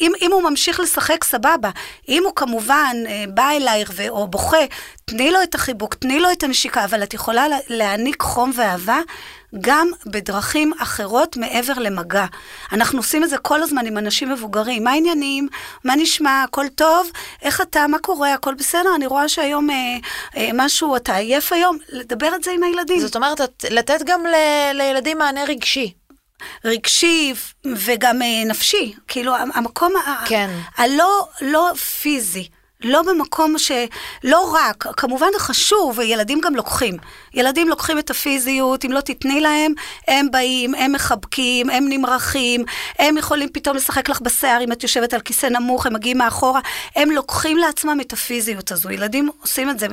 [0.00, 1.70] אם, אם הוא ממשיך לשחק, סבבה.
[2.08, 4.56] אם הוא כמובן אה, בא אלייך ו, או בוכה,
[5.04, 9.00] תני לו את החיבוק, תני לו את הנשיקה, אבל את יכולה לה, להעניק חום ואהבה
[9.60, 12.24] גם בדרכים אחרות מעבר למגע.
[12.72, 14.84] אנחנו עושים את זה כל הזמן עם אנשים מבוגרים.
[14.84, 15.48] מה העניינים?
[15.84, 16.42] מה נשמע?
[16.42, 17.10] הכל טוב?
[17.42, 17.86] איך אתה?
[17.86, 18.34] מה קורה?
[18.34, 18.94] הכל בסדר?
[18.96, 19.76] אני רואה שהיום אה,
[20.36, 21.78] אה, משהו, אתה עייף היום?
[21.88, 23.00] לדבר את זה עם הילדים.
[23.00, 23.40] זאת אומרת,
[23.70, 25.92] לתת גם ל- לילדים מענה רגשי.
[26.64, 27.34] רגשי
[27.64, 28.94] וגם אה, נפשי.
[29.08, 29.92] כאילו, המקום
[30.26, 30.50] כן.
[30.76, 32.48] הלא לא פיזי.
[32.84, 33.72] לא במקום ש...
[34.24, 36.96] לא רק, כמובן זה חשוב, וילדים גם לוקחים.
[37.34, 39.72] ילדים לוקחים את הפיזיות, אם לא תתני להם,
[40.08, 42.64] הם באים, הם מחבקים, הם נמרחים,
[42.98, 46.60] הם יכולים פתאום לשחק לך בשיער אם את יושבת על כיסא נמוך, הם מגיעים מאחורה,
[46.96, 48.90] הם לוקחים לעצמם את הפיזיות הזו.
[48.90, 49.86] ילדים עושים את זה,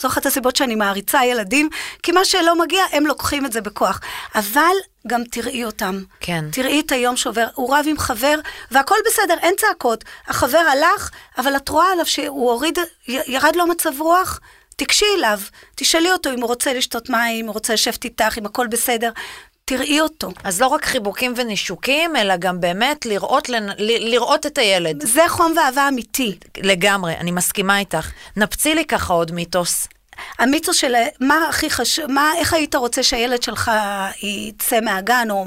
[0.00, 1.68] זו אחת הסיבות שאני מעריצה ילדים,
[2.02, 4.00] כי מה שלא מגיע, הם לוקחים את זה בכוח.
[4.34, 4.74] אבל
[5.06, 6.02] גם תראי אותם.
[6.20, 6.44] כן.
[6.52, 8.34] תראי את היום שעובר, הוא רב עם חבר,
[8.70, 10.04] והכל בסדר, אין צעקות.
[10.28, 12.78] החבר הלך, אבל את רואה עליו שהוא הוריד,
[13.08, 14.40] ירד לו מצב רוח,
[14.76, 15.40] תיגשי אליו,
[15.74, 19.10] תשאלי אותו אם הוא רוצה לשתות מים, אם הוא רוצה לשבת איתך, אם הכל בסדר.
[19.64, 20.30] תראי אותו.
[20.44, 25.06] אז לא רק חיבוקים ונישוקים, אלא גם באמת לראות, לנ- ל- לראות את הילד.
[25.06, 26.38] זה חום ואהבה אמיתי.
[26.58, 28.10] לגמרי, אני מסכימה איתך.
[28.36, 29.88] נפצי לי ככה עוד מיתוס.
[30.38, 33.70] המיתוס של מה הכי חשוב, מה, איך היית רוצה שהילד שלך
[34.22, 35.46] יצא מהגן, או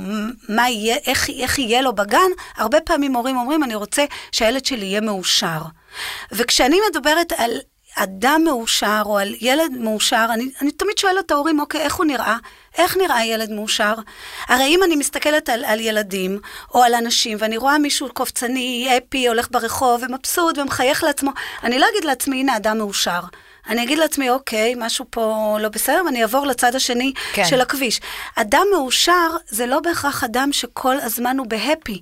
[0.50, 4.86] מה יהיה, איך, איך יהיה לו בגן, הרבה פעמים הורים אומרים, אני רוצה שהילד שלי
[4.86, 5.62] יהיה מאושר.
[6.32, 7.52] וכשאני מדברת על
[7.96, 12.06] אדם מאושר, או על ילד מאושר, אני, אני תמיד שואלת את ההורים, אוקיי, איך הוא
[12.06, 12.38] נראה?
[12.78, 13.94] איך נראה ילד מאושר?
[14.48, 16.40] הרי אם אני מסתכלת על, על ילדים,
[16.74, 21.32] או על אנשים, ואני רואה מישהו קופצני, אפי, הולך ברחוב, ומבסוט, ומחייך לעצמו,
[21.64, 23.20] אני לא אגיד לעצמי, הנה אדם מאושר.
[23.68, 27.46] אני אגיד לעצמי, אוקיי, משהו פה לא בסדר, ואני אעבור לצד השני כן.
[27.46, 28.00] של הכביש.
[28.36, 32.02] אדם מאושר זה לא בהכרח אדם שכל הזמן הוא בהפי.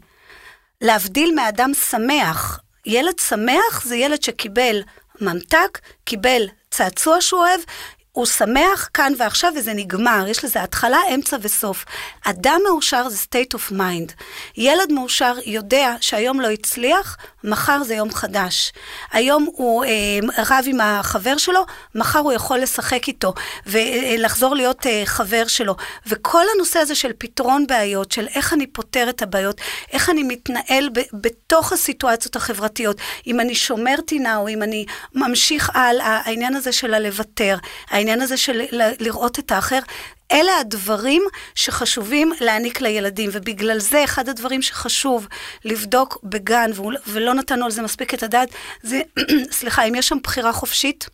[0.82, 2.60] להבדיל מאדם שמח.
[2.86, 4.82] ילד שמח זה ילד שקיבל
[5.22, 7.60] ממתק, קיבל צעצוע שהוא אוהב,
[8.14, 11.86] הוא שמח כאן ועכשיו וזה נגמר, יש לזה התחלה, אמצע וסוף.
[12.24, 14.14] אדם מאושר זה state of mind.
[14.58, 18.74] ילד מאושר יודע שהיום לא הצליח, מחר זה יום חדש.
[19.12, 19.90] היום הוא אה,
[20.38, 23.34] רב עם החבר שלו, מחר הוא יכול לשחק איתו
[23.66, 25.76] ולחזור להיות אה, חבר שלו.
[26.08, 29.62] וכל הנושא הזה של פתרון בעיות, של איך אני פותר את הבעיות,
[29.92, 32.98] איך אני מתנהל ב- בתוך הסיטואציות החברתיות,
[33.28, 34.86] אם אני שומר טינה או אם אני
[35.16, 37.58] ממשיך הלאה, העניין הזה של הלוותר,
[38.04, 39.80] העניין הזה של ל- לראות את האחר,
[40.32, 41.24] אלה הדברים
[41.56, 45.28] שחשובים להעניק לילדים, ובגלל זה אחד הדברים שחשוב
[45.66, 48.50] לבדוק בגן, ואול- ולא נתנו על זה מספיק את הדעת,
[48.84, 49.02] זה,
[49.58, 51.10] סליחה, אם יש שם בחירה חופשית,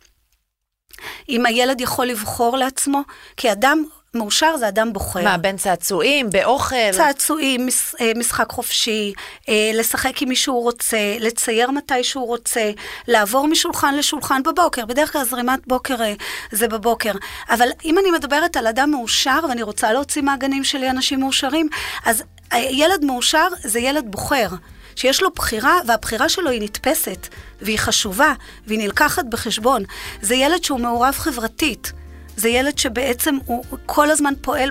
[1.28, 3.02] אם הילד יכול לבחור לעצמו,
[3.36, 3.84] כי אדם
[4.14, 5.24] מאושר זה אדם בוחר.
[5.24, 6.76] מה, בין צעצועים, באוכל?
[6.92, 9.12] צעצועים, מש- אה, משחק חופשי,
[9.48, 12.70] אה, לשחק עם מי שהוא רוצה, לצייר מתי שהוא רוצה,
[13.08, 16.14] לעבור משולחן לשולחן בבוקר, בדרך כלל זרימת בוקר אה,
[16.52, 17.12] זה בבוקר.
[17.50, 21.68] אבל אם אני מדברת על אדם מאושר, ואני רוצה להוציא מהגנים שלי אנשים מאושרים,
[22.04, 22.22] אז
[22.54, 24.48] ילד מאושר זה ילד בוחר.
[24.96, 27.28] שיש לו בחירה, והבחירה שלו היא נתפסת,
[27.60, 28.32] והיא חשובה,
[28.66, 29.82] והיא נלקחת בחשבון.
[30.22, 31.92] זה ילד שהוא מעורב חברתית.
[32.40, 34.70] זה ילד שבעצם הוא כל הזמן פועל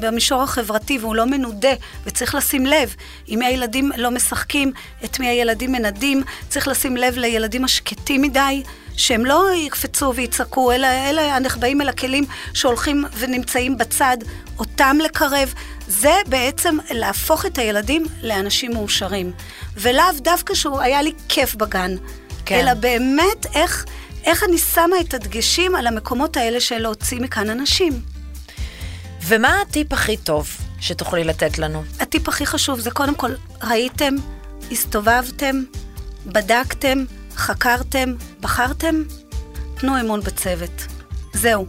[0.00, 1.72] במישור החברתי והוא לא מנודה,
[2.06, 2.94] וצריך לשים לב,
[3.28, 4.72] אם מי הילדים לא משחקים,
[5.04, 8.62] את מי הילדים מנדים, צריך לשים לב לילדים השקטים מדי,
[8.96, 14.16] שהם לא יקפצו ויצעקו, אלא אלה הנחבאים אל הכלים שהולכים ונמצאים בצד,
[14.58, 15.54] אותם לקרב.
[15.88, 19.32] זה בעצם להפוך את הילדים לאנשים מאושרים.
[19.76, 21.96] ולאו דווקא שהוא היה לי כיף בגן,
[22.46, 22.54] כן.
[22.54, 23.86] אלא באמת איך...
[24.24, 28.00] איך אני שמה את הדגשים על המקומות האלה של להוציא מכאן אנשים.
[29.26, 30.48] ומה הטיפ הכי טוב
[30.80, 31.82] שתוכלי לתת לנו?
[32.00, 34.14] הטיפ הכי חשוב זה קודם כל, ראיתם,
[34.70, 35.62] הסתובבתם,
[36.26, 37.04] בדקתם,
[37.36, 39.02] חקרתם, בחרתם,
[39.74, 40.86] תנו אמון בצוות.
[41.32, 41.66] זהו,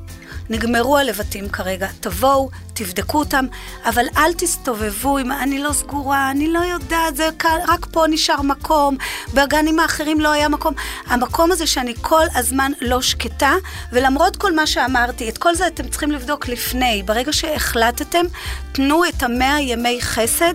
[0.54, 1.88] נגמרו הלבטים כרגע.
[2.00, 3.46] תבואו, תבדקו אותם,
[3.86, 8.42] אבל אל תסתובבו עם אני לא סגורה, אני לא יודעת, זה קל, רק פה נשאר
[8.42, 8.98] מקום,
[9.34, 10.74] בגנים האחרים לא היה מקום.
[11.08, 13.54] המקום הזה שאני כל הזמן לא שקטה,
[13.92, 17.04] ולמרות כל מה שאמרתי, את כל זה אתם צריכים לבדוק לפני.
[17.06, 18.26] ברגע שהחלטתם,
[18.72, 20.54] תנו את המאה ימי חסד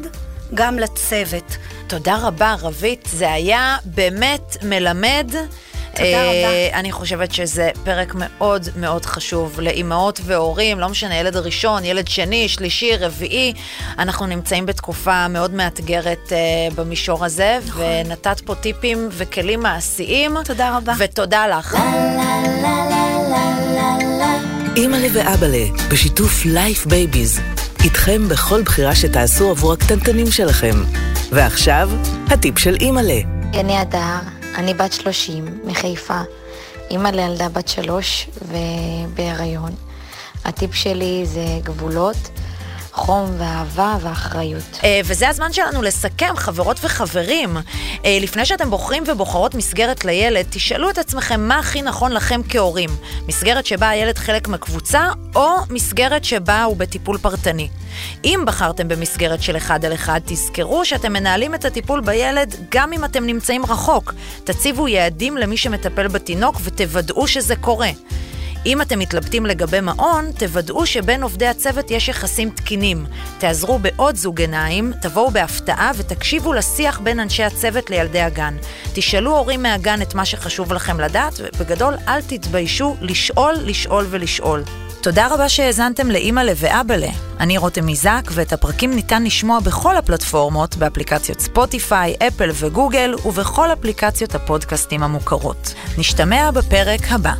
[0.54, 1.56] גם לצוות.
[1.86, 3.08] תודה רבה, רבית.
[3.12, 5.30] זה היה באמת מלמד.
[5.94, 6.74] תודה רבה.
[6.74, 12.48] אני חושבת שזה פרק מאוד מאוד חשוב לאימהות והורים, לא משנה, ילד ראשון, ילד שני,
[12.48, 13.52] שלישי, רביעי.
[13.98, 17.82] אנחנו נמצאים בתקופה מאוד מאתגרת uh, במישור הזה, נכון.
[18.06, 20.36] ונתת פה טיפים וכלים מעשיים.
[20.44, 20.92] תודה רבה.
[20.98, 21.76] ותודה לך.
[24.76, 27.40] אימא'לה ואבאלה, בשיתוף לייף בייביז.
[27.84, 30.74] איתכם בכל בחירה שתעשו עבור הקטנטנים שלכם.
[31.32, 31.90] ועכשיו,
[32.26, 33.20] הטיפ של אימא'לה.
[33.54, 36.20] אני הדר, אני בת 30, מחיפה,
[36.90, 39.72] אימא לילדה בת שלוש ובהיריון.
[40.44, 42.16] הטיפ שלי זה גבולות,
[42.98, 44.80] חום ואהבה ואחריות.
[44.84, 47.56] אה, וזה הזמן שלנו לסכם, חברות וחברים.
[48.04, 52.90] אה, לפני שאתם בוחרים ובוחרות מסגרת לילד, תשאלו את עצמכם מה הכי נכון לכם כהורים.
[53.28, 57.68] מסגרת שבה הילד חלק מקבוצה, או מסגרת שבה הוא בטיפול פרטני.
[58.24, 63.04] אם בחרתם במסגרת של אחד על אחד, תזכרו שאתם מנהלים את הטיפול בילד גם אם
[63.04, 64.14] אתם נמצאים רחוק.
[64.44, 67.90] תציבו יעדים למי שמטפל בתינוק ותוודאו שזה קורה.
[68.68, 73.06] אם אתם מתלבטים לגבי מעון, תוודאו שבין עובדי הצוות יש יחסים תקינים.
[73.38, 78.56] תעזרו בעוד זוג עיניים, תבואו בהפתעה ותקשיבו לשיח בין אנשי הצוות לילדי הגן.
[78.92, 84.62] תשאלו הורים מהגן את מה שחשוב לכם לדעת, ובגדול אל תתביישו לשאול, לשאול ולשאול.
[85.00, 87.10] תודה רבה שהאזנתם לאימא'לה ואבאלה.
[87.40, 94.34] אני רותם איזק, ואת הפרקים ניתן לשמוע בכל הפלטפורמות, באפליקציות ספוטיפיי, אפל וגוגל, ובכל אפליקציות
[94.34, 95.74] הפודקאסטים המוכרות.
[95.98, 97.32] נשתמע בפרק הבא.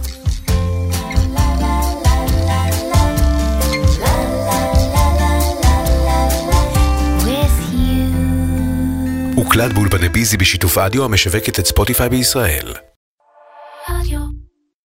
[9.39, 12.75] הוקלט באולפני ביזי בשיתוף אדיו המשווקת את ספוטיפיי בישראל.